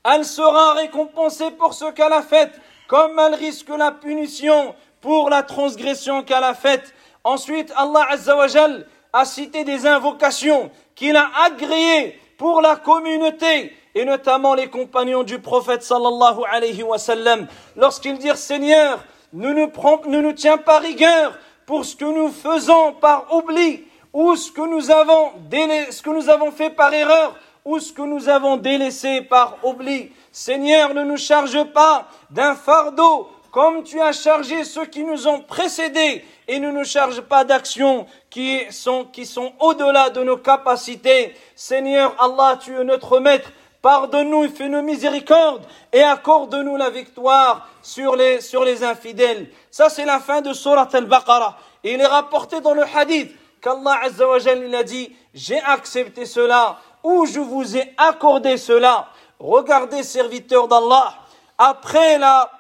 elle 0.04 0.26
sera 0.26 0.74
récompensée 0.74 1.52
pour 1.52 1.74
ce 1.74 1.86
qu'elle 1.92 2.14
a 2.14 2.22
fait, 2.24 2.52
comme 2.88 3.20
elle 3.20 3.36
risque 3.36 3.70
la 3.70 3.92
punition 3.92 4.74
pour 5.00 5.30
la 5.30 5.44
transgression 5.44 6.24
qu'elle 6.24 6.44
a 6.44 6.56
faite. 6.56 6.94
Ensuite, 7.24 7.72
Allah 7.78 8.08
Azzawajal 8.10 8.88
a 9.14 9.26
cité 9.26 9.64
des 9.64 9.86
invocations 9.86 10.72
qu'il 10.96 11.16
a 11.16 11.30
agréées 11.46 12.20
pour 12.38 12.62
la 12.62 12.76
communauté 12.76 13.76
et 13.94 14.06
notamment 14.06 14.56
les 14.56 14.70
compagnons 14.70 15.22
du 15.24 15.38
prophète 15.40 15.84
sallallahu 15.84 17.48
lorsqu'ils 17.76 18.18
dirent 18.18 18.38
Seigneur, 18.38 19.04
nous 19.34 19.54
ne, 19.54 19.68
nous 20.10 20.22
ne 20.22 20.32
tiens 20.32 20.58
pas 20.58 20.80
rigueur 20.80 21.38
pour 21.68 21.86
ce 21.86 21.96
que 21.96 22.06
nous 22.06 22.30
faisons 22.30 22.94
par 22.94 23.32
oubli 23.34 23.84
ou 24.14 24.36
ce 24.36 24.52
que 24.52 24.62
nous 24.62 24.92
avons, 24.92 25.32
ce 25.52 26.02
que 26.02 26.10
nous 26.10 26.30
avons 26.30 26.52
fait 26.52 26.70
par 26.70 26.94
erreur 26.94 27.36
ou 27.64 27.80
ce 27.80 27.94
que 27.94 28.02
nous 28.02 28.28
avons 28.28 28.58
délaissé 28.58 29.22
par 29.22 29.58
oubli. 29.64 30.12
Seigneur, 30.32 30.94
ne 30.94 31.04
nous 31.04 31.18
charge 31.18 31.64
pas 31.66 32.08
d'un 32.30 32.56
fardeau 32.56 33.30
comme 33.52 33.84
tu 33.84 34.00
as 34.00 34.14
chargé 34.14 34.64
ceux 34.64 34.86
qui 34.86 35.04
nous 35.04 35.28
ont 35.28 35.42
précédés 35.42 36.24
et 36.48 36.60
ne 36.60 36.72
nous 36.72 36.86
charge 36.86 37.22
pas 37.22 37.44
d'actions 37.44 38.08
qui 38.30 38.62
sont, 38.72 39.06
qui 39.06 39.26
sont 39.26 39.52
au-delà 39.60 40.10
de 40.10 40.24
nos 40.24 40.38
capacités. 40.38 41.36
Seigneur 41.56 42.16
Allah, 42.20 42.58
tu 42.62 42.74
es 42.80 42.84
notre 42.84 43.20
maître. 43.20 43.52
Pardonne-nous 43.82 44.46
et 44.46 44.50
fais-nous 44.50 44.82
miséricorde 44.84 45.64
et 45.92 46.04
accorde-nous 46.04 46.78
la 46.78 46.90
victoire 46.90 47.68
sur 47.82 48.16
les, 48.16 48.40
sur 48.40 48.64
les 48.64 48.84
infidèles. 48.84 49.50
Ça, 49.72 49.90
c'est 49.90 50.06
la 50.06 50.20
fin 50.20 50.42
de 50.42 50.54
Surat 50.54 50.88
al-Baqarah. 50.94 51.58
Il 51.84 52.00
est 52.00 52.06
rapporté 52.06 52.62
dans 52.62 52.76
le 52.76 52.84
hadith 52.84 53.36
qu'Allah 53.62 54.00
Azza 54.04 54.28
wa 54.28 54.38
il 54.40 54.76
a 54.76 54.84
dit, 54.84 55.16
j'ai 55.34 55.60
accepté 55.62 56.26
cela 56.26 56.80
où 57.04 57.26
je 57.26 57.40
vous 57.40 57.78
ai 57.78 57.94
accordé 57.98 58.58
cela. 58.58 59.10
Regardez, 59.40 60.04
serviteurs 60.04 60.68
d'Allah, 60.68 61.16
après 61.58 62.18
la, 62.18 62.52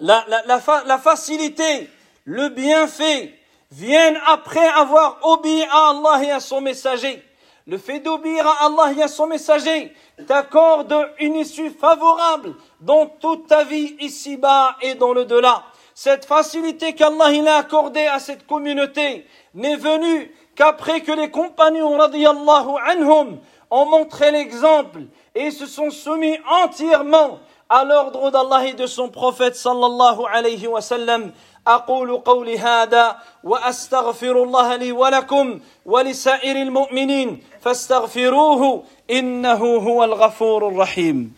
la, 0.00 0.24
la, 0.28 0.60
la, 0.86 0.98
facilité, 0.98 1.90
le 2.24 2.48
bienfait, 2.48 3.34
viennent 3.70 4.18
après 4.26 4.66
avoir 4.66 5.18
obéi 5.22 5.62
à 5.70 5.90
Allah 5.90 6.24
et 6.24 6.30
à 6.30 6.40
son 6.40 6.60
messager. 6.60 7.22
Le 7.66 7.78
fait 7.78 7.98
d'obéir 7.98 8.46
à 8.46 8.66
Allah 8.66 8.92
et 8.96 9.02
à 9.02 9.08
son 9.08 9.26
messager 9.26 9.92
t'accorde 10.26 10.94
une 11.18 11.34
issue 11.34 11.70
favorable 11.70 12.54
dans 12.80 13.06
toute 13.06 13.48
ta 13.48 13.64
vie 13.64 13.96
ici-bas 14.00 14.76
et 14.82 14.94
dans 14.94 15.12
le 15.12 15.24
delà. 15.24 15.64
Cette 15.92 16.26
facilité 16.26 16.94
qu'Allah 16.94 17.54
a 17.54 17.58
accordée 17.58 18.06
à 18.06 18.18
cette 18.18 18.46
communauté 18.46 19.26
n'est 19.55 19.75
venue 19.75 20.31
qu'après 20.55 21.01
que 21.01 21.11
les 21.11 21.29
compagnons 21.29 21.97
radiallahu 21.97 22.75
anhum 22.85 23.39
ont 23.69 23.85
montré 23.85 24.31
l'exemple 24.31 25.01
et 25.35 25.51
se 25.51 25.65
sont 25.65 25.89
soumis 25.89 26.37
entièrement 26.63 27.39
à 27.69 27.85
l'ordre 27.85 28.31
d'Allah 28.31 28.67
et 28.67 28.73
de 28.73 28.85
son 28.85 29.09
prophète 29.09 29.55
sallallahu 29.55 30.23
alayhi 30.31 30.67
wa 30.67 30.81
sallam. 30.81 31.31
أقول 31.67 32.17
قولي 32.17 32.57
هذا 32.57 33.17
وأستغفر 33.43 34.43
الله 34.43 34.75
لي 34.75 34.91
ولكم 34.91 35.59
ولسائر 35.85 36.55
المؤمنين 36.55 37.43
فاستغفروه 37.61 38.83
إنه 39.11 39.65
هو 39.77 40.03
الغفور 40.03 40.67
الرحيم 40.67 41.33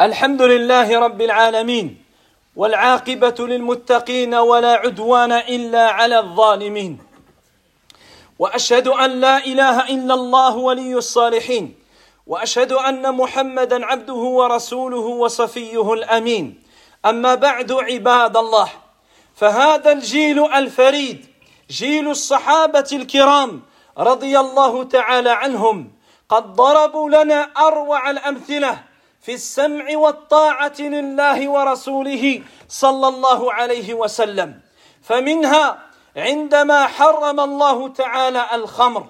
الحمد 0.00 0.42
لله 0.42 0.98
رب 0.98 1.20
العالمين 1.22 2.02
والعاقبة 2.56 3.34
للمتقين 3.38 4.34
ولا 4.34 4.72
عدوان 4.72 5.32
إلا 5.32 5.90
على 5.90 6.18
الظالمين. 6.18 6.98
وأشهد 8.38 8.88
أن 8.88 9.10
لا 9.10 9.44
إله 9.44 9.88
إلا 9.88 10.14
الله 10.14 10.56
ولي 10.56 10.94
الصالحين 10.94 11.74
وأشهد 12.26 12.72
أن 12.72 13.14
محمدا 13.14 13.86
عبده 13.86 14.14
ورسوله 14.14 15.06
وصفيه 15.22 15.92
الأمين. 15.92 16.62
أما 17.06 17.34
بعد 17.34 17.72
عباد 17.72 18.36
الله 18.36 18.68
فهذا 19.34 19.92
الجيل 19.92 20.44
الفريد 20.54 21.26
جيل 21.70 22.10
الصحابة 22.10 22.88
الكرام 22.92 23.62
رضي 23.98 24.38
الله 24.38 24.84
تعالى 24.84 25.30
عنهم 25.30 25.90
قد 26.28 26.54
ضربوا 26.54 27.10
لنا 27.10 27.50
أروع 27.58 28.10
الأمثلة 28.10 28.87
في 29.22 29.34
السمع 29.34 29.96
والطاعة 29.96 30.74
لله 30.80 31.48
ورسوله 31.48 32.42
صلى 32.68 33.08
الله 33.08 33.52
عليه 33.52 33.94
وسلم. 33.94 34.60
فمنها 35.02 35.78
عندما 36.16 36.86
حرم 36.86 37.40
الله 37.40 37.88
تعالى 37.88 38.46
الخمر 38.52 39.06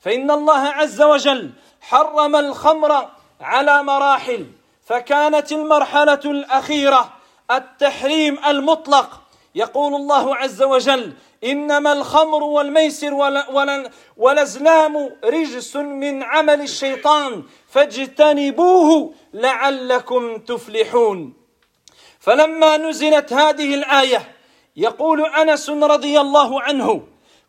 فإن 0.00 0.30
الله 0.30 0.68
عز 0.68 1.02
وجل 1.02 1.50
حرم 1.80 2.36
الخمر 2.36 3.08
على 3.40 3.82
مراحل 3.82 4.46
فكانت 4.86 5.52
المرحلة 5.52 6.20
الأخيرة 6.24 7.12
التحريم 7.50 8.44
المطلق. 8.46 9.20
يقول 9.54 9.94
الله 9.94 10.36
عز 10.36 10.62
وجل 10.62 11.12
إنما 11.44 11.92
الخمر 11.92 12.42
والميسر 12.42 13.14
والأزلام 14.16 15.10
رجس 15.24 15.76
من 15.76 16.22
عمل 16.22 16.60
الشيطان 16.60 17.42
فاجتنبوه 17.68 19.14
لعلكم 19.34 20.38
تفلحون. 20.38 21.34
فلما 22.20 22.76
نزلت 22.76 23.32
هذه 23.32 23.74
الآية 23.74 24.34
يقول 24.76 25.26
أنس 25.26 25.70
رضي 25.70 26.20
الله 26.20 26.62
عنه 26.62 27.02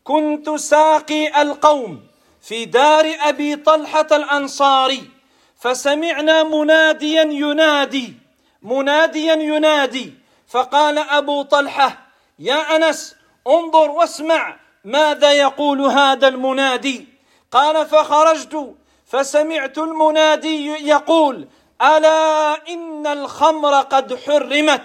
كنت 0.04 0.50
ساقي 0.50 1.42
القوم 1.42 2.00
في 2.42 2.66
دار 2.66 3.16
أبي 3.22 3.56
طلحة 3.56 4.08
الأنصاري 4.12 5.04
فسمعنا 5.60 6.44
مناديا 6.44 7.22
ينادي 7.22 8.14
مناديا 8.62 9.34
ينادي 9.34 10.14
فقال 10.48 10.98
أبو 10.98 11.42
طلحة 11.42 12.08
يا 12.40 12.76
أنس 12.76 13.16
انظر 13.50 13.92
واسمع 13.92 14.56
ماذا 14.84 15.32
يقول 15.32 15.82
هذا 15.82 16.28
المنادي. 16.28 17.08
قال 17.52 17.88
فخرجت 17.88 18.76
فسمعت 19.06 19.78
المنادي 19.78 20.88
يقول 20.88 21.48
ألا 21.82 22.68
إن 22.70 23.08
الخمر 23.08 23.82
قد 23.82 24.16
حرمت 24.16 24.84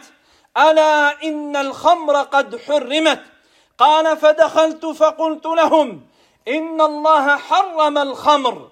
ألا 0.58 1.22
إن 1.22 1.56
الخمر 1.56 2.16
قد 2.16 2.56
حرمت. 2.56 3.22
قال 3.78 4.16
فدخلت 4.16 4.86
فقلت 4.86 5.46
لهم 5.46 6.00
إن 6.48 6.80
الله 6.80 7.36
حرم 7.36 7.98
الخمر 7.98 8.68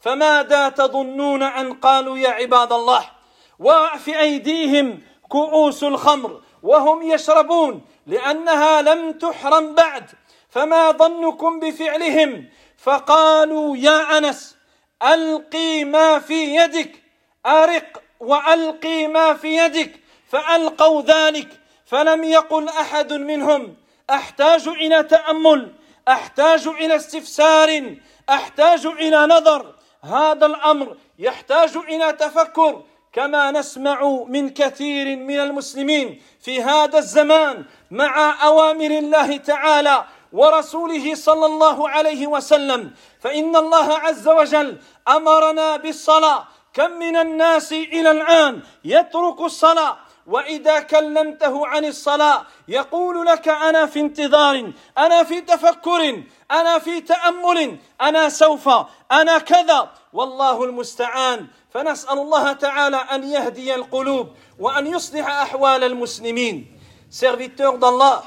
فماذا 0.00 0.68
تظنون 0.68 1.42
أن 1.42 1.72
قالوا 1.72 2.18
يا 2.18 2.28
عباد 2.28 2.72
الله؟ 2.72 3.10
وفي 3.58 4.20
أيديهم 4.20 5.02
كؤوس 5.28 5.84
الخمر 5.84 6.40
وهم 6.62 7.02
يشربون 7.02 7.80
لأنها 8.06 8.82
لم 8.82 9.12
تحرم 9.12 9.74
بعد 9.74 10.10
فما 10.50 10.90
ظنكم 10.90 11.60
بفعلهم؟ 11.60 12.48
فقالوا 12.78 13.76
يا 13.76 14.18
أنس 14.18 14.56
ألقي 15.02 15.84
ما 15.84 16.18
في 16.18 16.56
يدك 16.56 17.02
أرق 17.46 18.02
وألقي 18.20 19.06
ما 19.06 19.34
في 19.34 19.56
يدك 19.56 20.00
فألقوا 20.28 21.02
ذلك 21.02 21.48
فلم 21.86 22.24
يقل 22.24 22.68
أحد 22.68 23.12
منهم 23.12 23.76
أحتاج 24.10 24.68
إلى 24.68 25.02
تأمل 25.02 25.72
أحتاج 26.08 26.68
إلى 26.68 26.96
استفسار 26.96 27.96
أحتاج 28.30 28.86
إلى 28.86 29.26
نظر 29.26 29.74
هذا 30.02 30.46
الأمر 30.46 30.96
يحتاج 31.18 31.76
إلى 31.76 32.12
تفكر. 32.12 32.82
كما 33.14 33.50
نسمع 33.50 34.24
من 34.28 34.50
كثير 34.50 35.16
من 35.16 35.40
المسلمين 35.40 36.22
في 36.40 36.62
هذا 36.62 36.98
الزمان 36.98 37.64
مع 37.90 38.44
أوامر 38.46 38.86
الله 38.86 39.36
تعالى 39.36 40.04
ورسوله 40.32 41.14
صلى 41.14 41.46
الله 41.46 41.88
عليه 41.88 42.26
وسلم. 42.26 42.90
فإن 43.20 43.56
الله 43.56 43.98
عز 43.98 44.28
وجل 44.28 44.78
أمرنا 45.08 45.76
بالصلاة. 45.76 46.44
كم 46.74 46.90
من 46.90 47.16
الناس 47.16 47.72
إلى 47.72 48.10
الآن 48.10 48.62
يترك 48.84 49.40
الصلاة 49.40 49.96
وإذا 50.26 50.80
كلمته 50.80 51.66
عن 51.66 51.84
الصلاة 51.84 52.46
يقول 52.68 53.26
لك 53.26 53.48
أنا 53.48 53.86
في 53.86 54.00
انتظار 54.00 54.72
أنا 54.98 55.24
في 55.24 55.40
تفكر 55.40 56.22
أنا 56.50 56.78
في 56.78 57.00
تأمل 57.00 57.76
أنا 58.00 58.28
سوف 58.28 58.68
أنا 59.12 59.38
كذا. 59.38 59.90
والله 60.12 60.64
المستعان. 60.64 61.46
فنسأل 61.70 62.18
الله 62.18 62.52
تعالى 62.52 62.96
أن 62.96 63.24
يهدي 63.24 63.74
القلوب 63.74 64.28
وأن 64.58 64.86
يصلح 64.86 65.28
أحوال 65.28 65.84
المسلمين. 65.84 66.74
Serviteurs 67.10 67.76
دالله 67.76 68.22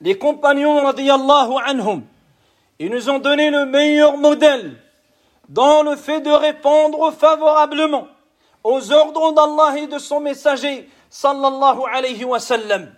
لي 0.00 0.14
كومبانيون 0.14 0.78
رضي 0.86 1.14
الله 1.14 1.60
عنهم 1.60 2.06
إي 2.80 2.88
nous 2.88 3.08
ont 3.10 3.18
donné 3.18 3.50
le 3.50 3.64
meilleur 3.64 4.16
modèle 4.16 4.76
dans 5.48 5.82
le 5.82 5.96
fait 5.96 6.20
de 6.20 6.30
répondre 6.30 7.12
favorablement 7.12 8.08
aux 8.64 8.92
ordres 8.92 9.32
d'Allah 9.32 9.78
et 9.78 9.86
de 9.86 9.98
son 9.98 10.20
messager 10.20 10.88
sallallahu 11.12 11.84
alayhi 11.92 12.24
wa 12.24 12.40
sallam. 12.40 12.90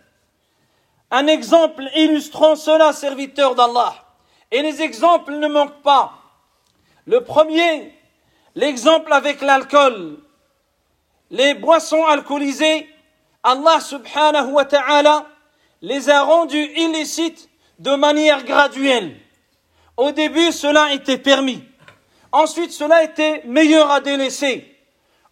Un 1.10 1.26
exemple 1.26 1.82
illustrant 1.96 2.54
cela, 2.54 2.92
serviteur 2.92 3.56
d'Allah. 3.56 3.92
Et 4.52 4.62
les 4.62 4.82
exemples 4.82 5.32
ne 5.32 5.48
manquent 5.48 5.82
pas. 5.82 6.12
Le 7.06 7.24
premier, 7.24 7.92
l'exemple 8.54 9.12
avec 9.12 9.42
l'alcool. 9.42 10.20
Les 11.30 11.54
boissons 11.54 12.04
alcoolisées, 12.04 12.88
Allah 13.42 13.80
subhanahu 13.80 14.52
wa 14.52 14.64
ta'ala 14.64 15.26
les 15.82 16.08
a 16.08 16.22
rendues 16.22 16.70
illicites 16.76 17.50
de 17.80 17.96
manière 17.96 18.44
graduelle. 18.44 19.16
Au 19.96 20.12
début, 20.12 20.52
cela 20.52 20.92
était 20.92 21.18
permis. 21.18 21.64
Ensuite, 22.30 22.72
cela 22.72 23.02
était 23.02 23.42
meilleur 23.44 23.90
à 23.90 24.00
délaisser. 24.00 24.72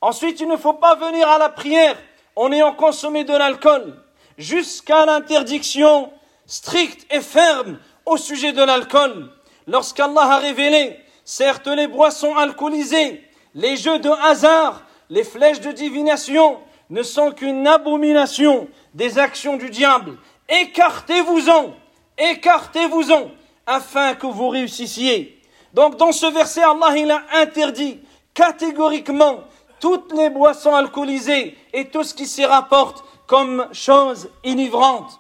Ensuite, 0.01 0.41
il 0.41 0.49
ne 0.49 0.57
faut 0.57 0.75
pas 0.75 0.97
venir 0.97 1.29
à 1.29 1.39
la 1.39 1.49
prière 1.49 1.97
en 2.37 2.53
ayant 2.53 2.73
consommé 2.73 3.25
de 3.25 3.37
l'alcool, 3.37 3.95
jusqu'à 4.39 5.07
l'interdiction 5.07 6.11
stricte 6.47 7.07
et 7.13 7.21
ferme 7.21 7.79
au 8.07 8.17
sujet 8.17 8.53
de 8.53 8.63
l'alcool. 8.63 9.31
Lorsqu'Allah 9.67 10.23
a 10.23 10.39
révélé, 10.39 10.99
certes, 11.25 11.69
les 11.69 11.87
boissons 11.87 12.37
alcoolisées, 12.37 13.23
les 13.55 13.77
jeux 13.77 13.99
de 13.99 14.11
hasard, 14.11 14.83
les 15.11 15.25
flèches 15.25 15.61
de 15.61 15.73
divination 15.73 16.59
ne 16.91 17.03
sont 17.03 17.33
qu'une 17.33 17.67
abomination 17.67 18.69
des 18.95 19.19
actions 19.19 19.57
du 19.57 19.71
diable. 19.71 20.19
Écartez-vous-en, 20.49 21.75
écartez-vous-en, 22.19 23.31
afin 23.67 24.15
que 24.15 24.27
vous 24.27 24.49
réussissiez. 24.49 25.41
Donc 25.75 25.97
dans 25.97 26.13
ce 26.13 26.27
verset, 26.27 26.63
Allah 26.63 26.97
il 26.97 27.11
a 27.11 27.23
interdit 27.35 28.01
catégoriquement 28.35 29.45
toutes 29.83 30.13
les 30.13 30.31
boissons 30.31 30.77
alcoolisées 30.77 31.59
et 31.73 31.89
tout 31.89 32.05
ce 32.05 32.15
qui 32.15 32.29
s'y 32.29 32.45
rapporte 32.47 33.05
comme 33.27 33.67
chose 33.73 34.31
inivrante. 34.45 35.19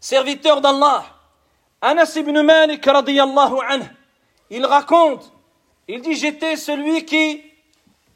Serviteur 0.00 0.60
d'Allah, 0.60 1.04
Anas 1.80 2.12
ibn 2.16 2.42
Malik 2.42 2.84
radiyallahu 2.84 3.58
anhu, 3.68 3.86
il 4.50 4.66
raconte, 4.66 5.32
il 5.86 6.02
dit 6.02 6.16
j'étais 6.16 6.56
celui 6.56 7.04
qui 7.04 7.40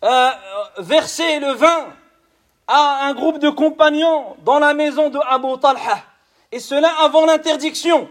euh, 0.03 0.31
versait 0.79 1.39
le 1.39 1.53
vin 1.53 1.95
à 2.67 3.07
un 3.07 3.15
groupe 3.15 3.39
de 3.39 3.51
compagnons 3.51 4.35
dans 4.45 4.59
la 4.59 4.75
maison 4.75 5.11
de 5.11 5.21
Abu 5.29 5.61
Talha, 5.61 6.03
et 6.51 6.59
cela 6.59 6.91
avant 7.03 7.25
l'interdiction. 7.25 8.09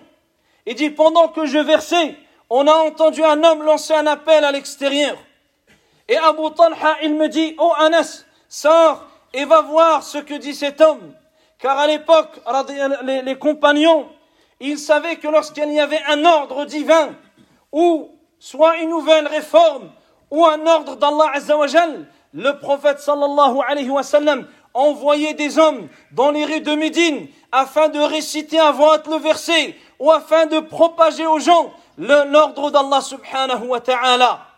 Il 0.66 0.76
dit 0.76 0.90
pendant 0.90 1.28
que 1.28 1.46
je 1.46 1.58
versais, 1.58 2.16
on 2.50 2.66
a 2.66 2.76
entendu 2.76 3.22
un 3.26 3.44
homme 3.44 3.64
lancer 3.64 3.94
un 3.94 4.08
appel 4.08 4.46
à 4.46 4.54
l'extérieur. 4.54 5.18
Et 6.08 6.18
Abu 6.18 6.44
Talha, 6.56 6.98
il 7.04 7.16
me 7.16 7.28
dit, 7.28 7.56
oh 7.58 7.72
Anas, 7.78 8.26
sors 8.48 9.06
et 9.34 9.46
va 9.46 9.62
voir 9.62 10.04
ce 10.04 10.20
que 10.20 10.36
dit 10.36 10.54
cet 10.54 10.82
homme. 10.82 11.14
Car 11.60 11.78
à 11.80 11.88
l'époque, 11.88 12.40
les, 13.04 13.38
compagnons, 13.38 14.08
ils 14.60 14.78
savaient 14.78 15.16
que 15.16 15.28
lorsqu'il 15.28 15.72
y 15.72 15.80
avait 15.80 16.02
un 16.08 16.24
ordre 16.26 16.66
divin, 16.66 17.16
ou 17.72 18.10
soit 18.40 18.78
une 18.78 18.90
nouvelle 18.90 19.28
réforme 19.28 19.90
ou 20.30 20.46
un 20.46 20.66
ordre 20.68 20.96
d'Allah 20.96 21.32
Azzawajal, 21.34 22.08
le 22.34 22.52
prophète 22.60 23.00
sallallahu 23.00 23.60
alayhi 23.68 23.90
wa 23.90 24.04
sallam 24.04 24.48
envoyait 24.74 25.34
des 25.34 25.58
hommes 25.58 25.88
dans 26.12 26.32
les 26.32 26.44
rues 26.46 26.62
de 26.62 26.76
Médine 26.76 27.28
afin 27.52 27.88
de 27.88 28.00
réciter 28.00 28.60
à 28.60 28.72
voix 28.72 28.98
le 29.10 29.18
verset 29.18 29.76
ou 30.00 30.12
afin 30.12 30.46
de 30.46 30.60
propager 30.60 31.26
aux 31.26 31.40
gens 31.40 31.72
l'ordre 31.98 32.72
d'Allah 32.72 33.02
subhanahu 33.02 33.68
wa 33.68 33.80
ta'ala. 33.80 34.55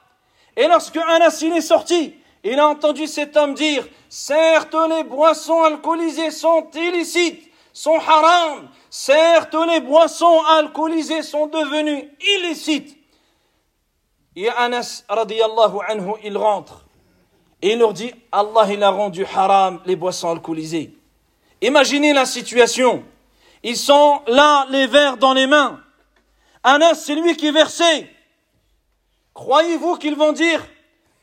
Et 0.58 0.68
lorsque 0.68 0.98
Anas 0.98 1.40
est 1.44 1.62
sorti, 1.62 2.16
il 2.44 2.60
a 2.60 2.68
entendu 2.68 3.06
cet 3.06 3.38
homme 3.38 3.54
dire, 3.54 3.88
certes 4.10 4.76
les 4.90 5.04
boissons 5.04 5.62
alcoolisées 5.62 6.32
sont 6.32 6.68
illicites, 6.74 7.52
sont 7.72 8.00
haram, 8.00 8.68
certes 8.90 9.56
les 9.70 9.82
boissons 9.82 10.42
alcoolisées 10.58 11.22
sont 11.22 11.46
devenues 11.46 12.10
illicites. 12.20 12.98
Et 14.36 14.50
Anas 14.50 15.04
radiallahu 15.08 15.78
anhu, 15.88 16.14
il 16.24 16.36
rentre 16.36 16.86
et 17.62 17.74
il 17.74 17.80
leur 17.80 17.94
dit, 17.94 18.12
Allah 18.32 18.68
il 18.72 18.84
a 18.84 18.90
rendu 18.90 19.26
haram 19.26 19.80
les 19.86 19.96
boissons 19.96 20.32
alcoolisées. 20.32 20.92
Imaginez 21.62 22.14
la 22.14 22.26
situation. 22.26 23.04
Ils 23.64 23.78
sont 23.78 24.22
là, 24.28 24.66
les 24.70 24.88
verres 24.88 25.18
dans 25.18 25.34
les 25.34 25.48
mains. 25.48 25.80
Anas, 26.64 26.96
c'est 26.96 27.16
lui 27.16 27.36
qui 27.36 27.52
versé. 27.52 28.08
Croyez-vous 29.38 29.98
qu'ils 29.98 30.16
vont 30.16 30.32
dire, 30.32 30.66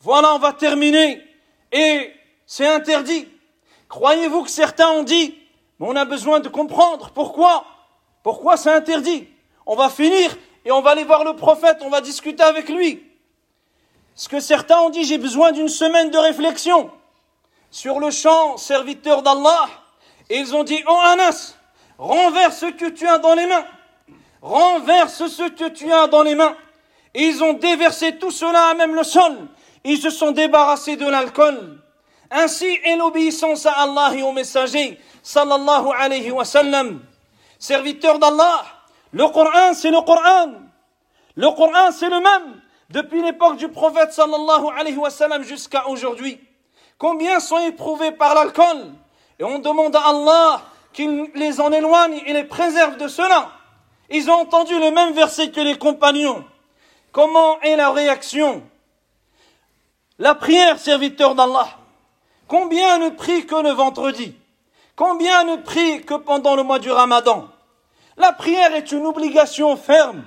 voilà, 0.01 0.37
on 0.37 0.39
va 0.39 0.53
terminer 0.53 1.21
et 1.73 2.13
c'est 2.47 2.69
interdit? 2.69 3.29
Croyez-vous 3.89 4.45
que 4.45 4.51
certains 4.51 4.89
ont 4.93 5.03
dit, 5.03 5.37
mais 5.81 5.89
on 5.89 5.97
a 5.97 6.05
besoin 6.05 6.39
de 6.39 6.49
comprendre 6.49 7.11
pourquoi? 7.11 7.65
Pourquoi 8.23 8.57
c'est 8.57 8.71
interdit? 8.71 9.27
On 9.67 9.75
va 9.75 9.89
finir 9.89 10.31
et 10.65 10.71
on 10.71 10.81
va 10.81 10.91
aller 10.91 11.03
voir 11.03 11.25
le 11.25 11.35
prophète, 11.35 11.79
on 11.81 11.91
va 11.91 12.01
discuter 12.01 12.45
avec 12.45 12.69
lui. 12.69 13.03
Ce 14.15 14.29
que 14.29 14.39
certains 14.39 14.79
ont 14.79 14.91
dit, 14.91 15.03
j'ai 15.03 15.19
besoin 15.19 15.51
d'une 15.51 15.69
semaine 15.69 16.13
de 16.13 16.19
réflexion. 16.19 16.93
Sur 17.73 17.99
le 17.99 18.13
champ, 18.13 18.57
serviteur 18.57 19.23
d'Allah, 19.23 19.69
et 20.31 20.39
ils 20.39 20.55
ont 20.55 20.63
dit, 20.63 20.81
oh 20.87 21.01
Anas, 21.03 21.57
renverse 21.99 22.59
ce 22.59 22.67
que 22.67 22.91
tu 22.91 23.09
as 23.09 23.19
dans 23.19 23.35
les 23.35 23.47
mains. 23.47 23.67
Renverse 24.41 25.27
ce 25.27 25.49
que 25.49 25.69
tu 25.69 25.93
as 25.93 26.07
dans 26.07 26.23
les 26.23 26.37
mains. 26.37 26.57
Ils 27.15 27.43
ont 27.45 27.53
déversé 27.55 28.19
tout 28.19 28.31
cela 28.31 28.71
à 28.71 28.75
même 28.75 28.95
le 28.95 29.05
sol. 29.05 29.49
Ils 29.85 29.99
se 29.99 30.11
sont 30.11 30.33
débarrassés 30.33 30.97
de 30.97 31.07
l'alcool. 31.07 31.81
Ainsi 32.31 32.79
est 32.85 32.97
l'obéissance 32.97 33.67
à 33.67 33.73
Allah 33.73 34.13
et 34.17 34.23
au 34.23 34.33
messager, 34.33 34.99
sallallahu 35.23 35.87
alayhi 35.97 36.31
wa 36.31 36.45
sallam. 36.45 37.01
Serviteur 37.59 38.19
d'Allah, 38.19 38.65
le 39.13 39.29
Coran, 39.29 39.75
c'est 39.75 39.91
le 39.91 40.01
Coran. 40.01 40.53
Le 41.37 41.51
Coran, 41.51 41.93
c'est 41.93 42.09
le 42.09 42.21
même. 42.21 42.61
Depuis 42.91 43.23
l'époque 43.23 43.57
du 43.57 43.69
prophète, 43.69 44.13
sallallahu 44.13 44.67
alayhi 44.77 44.97
wa 44.97 45.11
sallam, 45.11 45.43
jusqu'à 45.43 45.87
aujourd'hui. 45.89 46.41
Combien 46.99 47.39
sont 47.39 47.59
éprouvés 47.59 48.13
par 48.13 48.35
l'alcool? 48.35 48.93
Et 49.39 49.45
on 49.45 49.59
demande 49.59 49.95
à 49.95 50.09
Allah 50.09 50.63
qu'il 50.93 51.31
les 51.35 51.61
en 51.61 51.71
éloigne 51.73 52.23
et 52.27 52.33
les 52.33 52.45
préserve 52.45 52.97
de 52.97 53.09
cela. 53.09 53.51
Ils 54.11 54.31
ont 54.31 54.35
entendu 54.35 54.79
le 54.79 54.91
même 54.91 55.13
verset 55.13 55.51
que 55.51 55.61
les 55.61 55.77
compagnons. 55.77 56.45
Comment 57.15 57.61
est 57.61 57.77
la 57.77 57.93
réaction 57.93 58.61
La 60.19 60.35
prière, 60.35 60.81
serviteur 60.81 61.37
d'Allah. 61.37 61.69
Combien 62.49 62.99
ne 62.99 63.11
prie 63.11 63.47
que 63.47 63.55
le 63.55 63.71
vendredi 63.71 64.35
Combien 64.97 65.45
ne 65.45 65.63
prie 65.63 66.03
que 66.05 66.15
pendant 66.15 66.57
le 66.57 66.65
mois 66.65 66.81
du 66.81 66.91
ramadan 66.91 67.47
La 68.17 68.33
prière 68.33 68.75
est 68.75 68.91
une 68.91 69.07
obligation 69.07 69.77
ferme. 69.77 70.25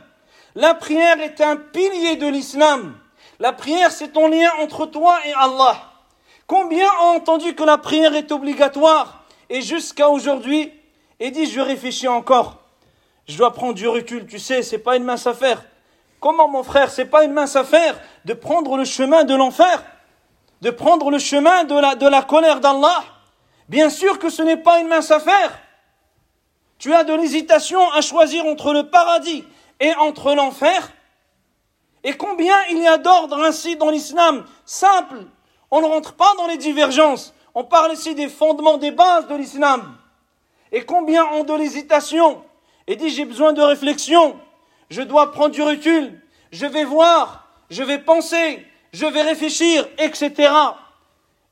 La 0.56 0.76
prière 0.76 1.19
est 1.19 1.41
un 1.41 1.58
pilier 1.58 2.15
de 2.15 2.28
l'islam. 2.28 2.97
La 3.39 3.52
prière, 3.52 3.91
c'est 3.91 4.13
ton 4.13 4.30
lien 4.30 4.50
entre 4.62 4.86
toi 4.86 5.19
et 5.26 5.34
Allah. 5.34 5.91
Combien 6.47 6.88
ont 7.02 7.17
entendu 7.17 7.54
que 7.54 7.63
la 7.63 7.78
prière 7.78 8.15
est 8.15 8.32
obligatoire 8.32 9.26
et 9.50 9.62
jusqu'à 9.62 10.08
aujourd'hui 10.08 10.71
et 11.19 11.32
dit 11.32 11.52
je 11.52 11.60
réfléchis 11.60 12.08
encore. 12.08 12.62
Je 13.28 13.38
dois 13.38 13.52
prendre 13.52 13.73
du 13.73 13.89
recul, 13.89 14.26
tu 14.26 14.39
sais, 14.39 14.63
c'est 14.63 14.80
pas 14.80 14.95
une 14.95 15.04
mince 15.04 15.28
affaire. 15.28 15.65
Comment 16.19 16.47
mon 16.47 16.63
frère, 16.63 16.89
c'est 16.89 17.06
pas 17.06 17.23
une 17.23 17.34
mince 17.34 17.56
affaire 17.56 17.99
de 18.25 18.34
prendre 18.34 18.75
le 18.77 18.86
chemin 18.86 19.23
de 19.23 19.36
l'enfer, 19.36 19.84
de 20.62 20.71
prendre 20.71 21.12
le 21.12 21.19
chemin 21.19 21.63
de 21.63 21.75
la, 21.75 21.95
de 21.95 22.08
la 22.08 22.23
colère 22.23 22.60
d'Allah? 22.60 23.03
Bien 23.69 23.89
sûr 23.89 24.17
que 24.17 24.30
ce 24.30 24.41
n'est 24.41 24.58
pas 24.58 24.80
une 24.80 24.88
mince 24.88 25.12
affaire. 25.12 25.60
Tu 26.80 26.93
as 26.93 27.03
de 27.03 27.13
l'hésitation 27.13 27.80
à 27.91 28.01
choisir 28.01 28.45
entre 28.45 28.73
le 28.73 28.89
paradis 28.89 29.43
et 29.80 29.93
entre 29.95 30.34
l'enfer. 30.34 30.91
Et 32.03 32.15
combien 32.15 32.56
il 32.71 32.80
y 32.80 32.88
a 32.88 32.97
d'ordre 32.97 33.43
ainsi 33.43 33.75
dans 33.75 33.89
l'islam 33.89 34.45
simple? 34.65 35.25
On 35.69 35.82
ne 35.82 35.86
rentre 35.86 36.13
pas 36.13 36.34
dans 36.38 36.47
les 36.47 36.58
divergences. 36.58 37.34
On 37.53 37.63
parle 37.63 37.93
ici 37.93 38.15
des 38.15 38.30
fondements, 38.30 38.77
des 38.77 38.91
bases 38.91 39.27
de 39.27 39.36
l'islam. 39.36 39.97
Et 40.71 40.86
combien 40.86 41.25
ont 41.34 41.43
de 41.43 41.53
l'hésitation? 41.53 42.43
Et 42.88 42.95
dit 42.95 43.10
j'ai 43.10 43.25
besoin 43.25 43.53
de 43.53 43.62
réflexion, 43.62 44.39
je 44.90 45.03
dois 45.03 45.33
prendre 45.33 45.51
du 45.51 45.62
recul, 45.62 46.21
je 46.51 46.66
vais 46.66 46.85
voir, 46.85 47.49
je 47.71 47.83
vais 47.83 47.99
penser, 47.99 48.66
je 48.92 49.07
vais 49.07 49.23
réfléchir, 49.23 49.88
etc. 49.99 50.53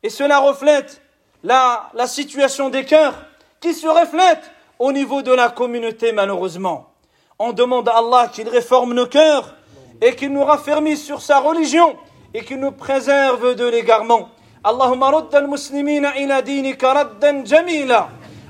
Et 0.03 0.11
cela 0.11 0.39
reflète 0.39 1.03
la, 1.43 1.91
la 1.95 2.07
situation 2.07 2.69
des 2.69 2.85
cœurs 2.85 3.15
qui 3.61 3.73
se 3.75 3.87
reflète 3.87 4.51
au 4.79 4.93
niveau 4.93 5.23
de 5.23 5.33
la 5.33 5.49
communauté 5.49 6.13
malheureusement. 6.13 6.91
On 7.39 7.53
demande 7.53 7.89
à 7.89 7.99
Allah 7.99 8.29
qu'il 8.33 8.49
réforme 8.49 8.93
nos 8.95 9.07
cœurs 9.07 9.55
et 10.03 10.15
qu'il 10.15 10.33
nous 10.33 10.45
raffermisse 10.45 11.05
sur 11.05 11.23
sa 11.23 11.41
religion 11.41 11.97
et 12.35 12.45
qui 12.45 12.57
nous 12.57 12.73
préserve 12.73 13.55
de 13.55 13.67
l'égarement. 13.67 14.29
اللهم 14.67 15.05
رد 15.05 15.35
المسلمين 15.35 16.07
إلى 16.07 16.43
دينك 16.43 16.85
ردا 16.85 17.31
جميلا 17.31 18.09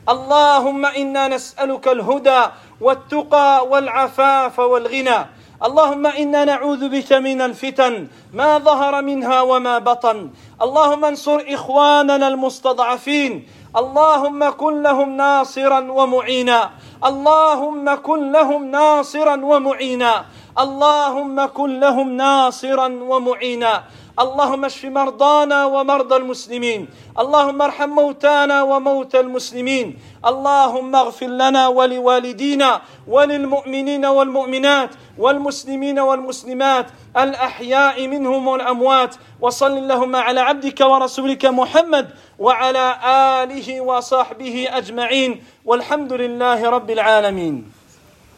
اللهم 0.09 0.87
إنا 0.87 1.29
نسألك 1.29 1.89
الهدى 1.89 2.43
والتقى 2.82 3.68
والعفاف 3.68 4.60
والغنى. 4.60 5.20
اللهم 5.64 6.06
إنا 6.06 6.46
نعوذ 6.46 6.90
بك 6.90 7.14
من 7.14 7.42
الفتن 7.42 8.08
ما 8.34 8.58
ظهر 8.58 9.02
منها 9.02 9.42
وما 9.42 9.80
بطن. 9.80 10.30
اللهم 10.62 11.06
انصر 11.06 11.40
إخواننا 11.48 12.28
المستضعفين. 12.28 13.48
اللهم 13.76 14.50
كن 14.50 14.84
لهم 14.84 15.10
ناصرا 15.18 15.80
ومعينا. 15.92 16.70
اللهم 17.06 17.96
كن 17.96 18.32
لهم 18.32 18.62
ناصرا 18.72 19.36
ومعينا. 19.36 20.26
اللهم 20.60 21.46
كن 21.46 21.80
لهم 21.80 22.08
ناصرا 22.12 22.88
ومعينا. 22.88 23.84
اللهم 24.16 24.66
اشف 24.66 24.86
مرضانا 24.86 25.66
ومرضى 25.66 26.16
المسلمين. 26.16 26.88
اللهم 27.20 27.62
ارحم 27.62 27.90
موتانا 27.90 28.64
وموتى 28.64 29.20
المسلمين. 29.20 30.00
اللهم 30.26 30.96
اغفر 30.96 31.28
لنا 31.28 31.68
ولوالدينا 31.68 32.82
وللمؤمنين 33.08 34.06
والمؤمنات 34.06 34.90
والمسلمين 35.18 36.00
والمسلمات 36.00 36.86
الأحياء 37.18 38.08
منهم 38.08 38.48
والأموات. 38.48 39.16
وصل 39.42 39.78
اللهم 39.78 40.16
على 40.16 40.40
عبدك 40.40 40.80
ورسولك 40.82 41.46
محمد 41.46 42.10
وعلى 42.40 42.86
آله 43.44 43.82
وصحبه 43.82 44.68
أجمعين. 44.72 45.44
والحمد 45.66 46.14
لله 46.14 46.70
رب 46.70 46.90
العالمين. 46.92 47.85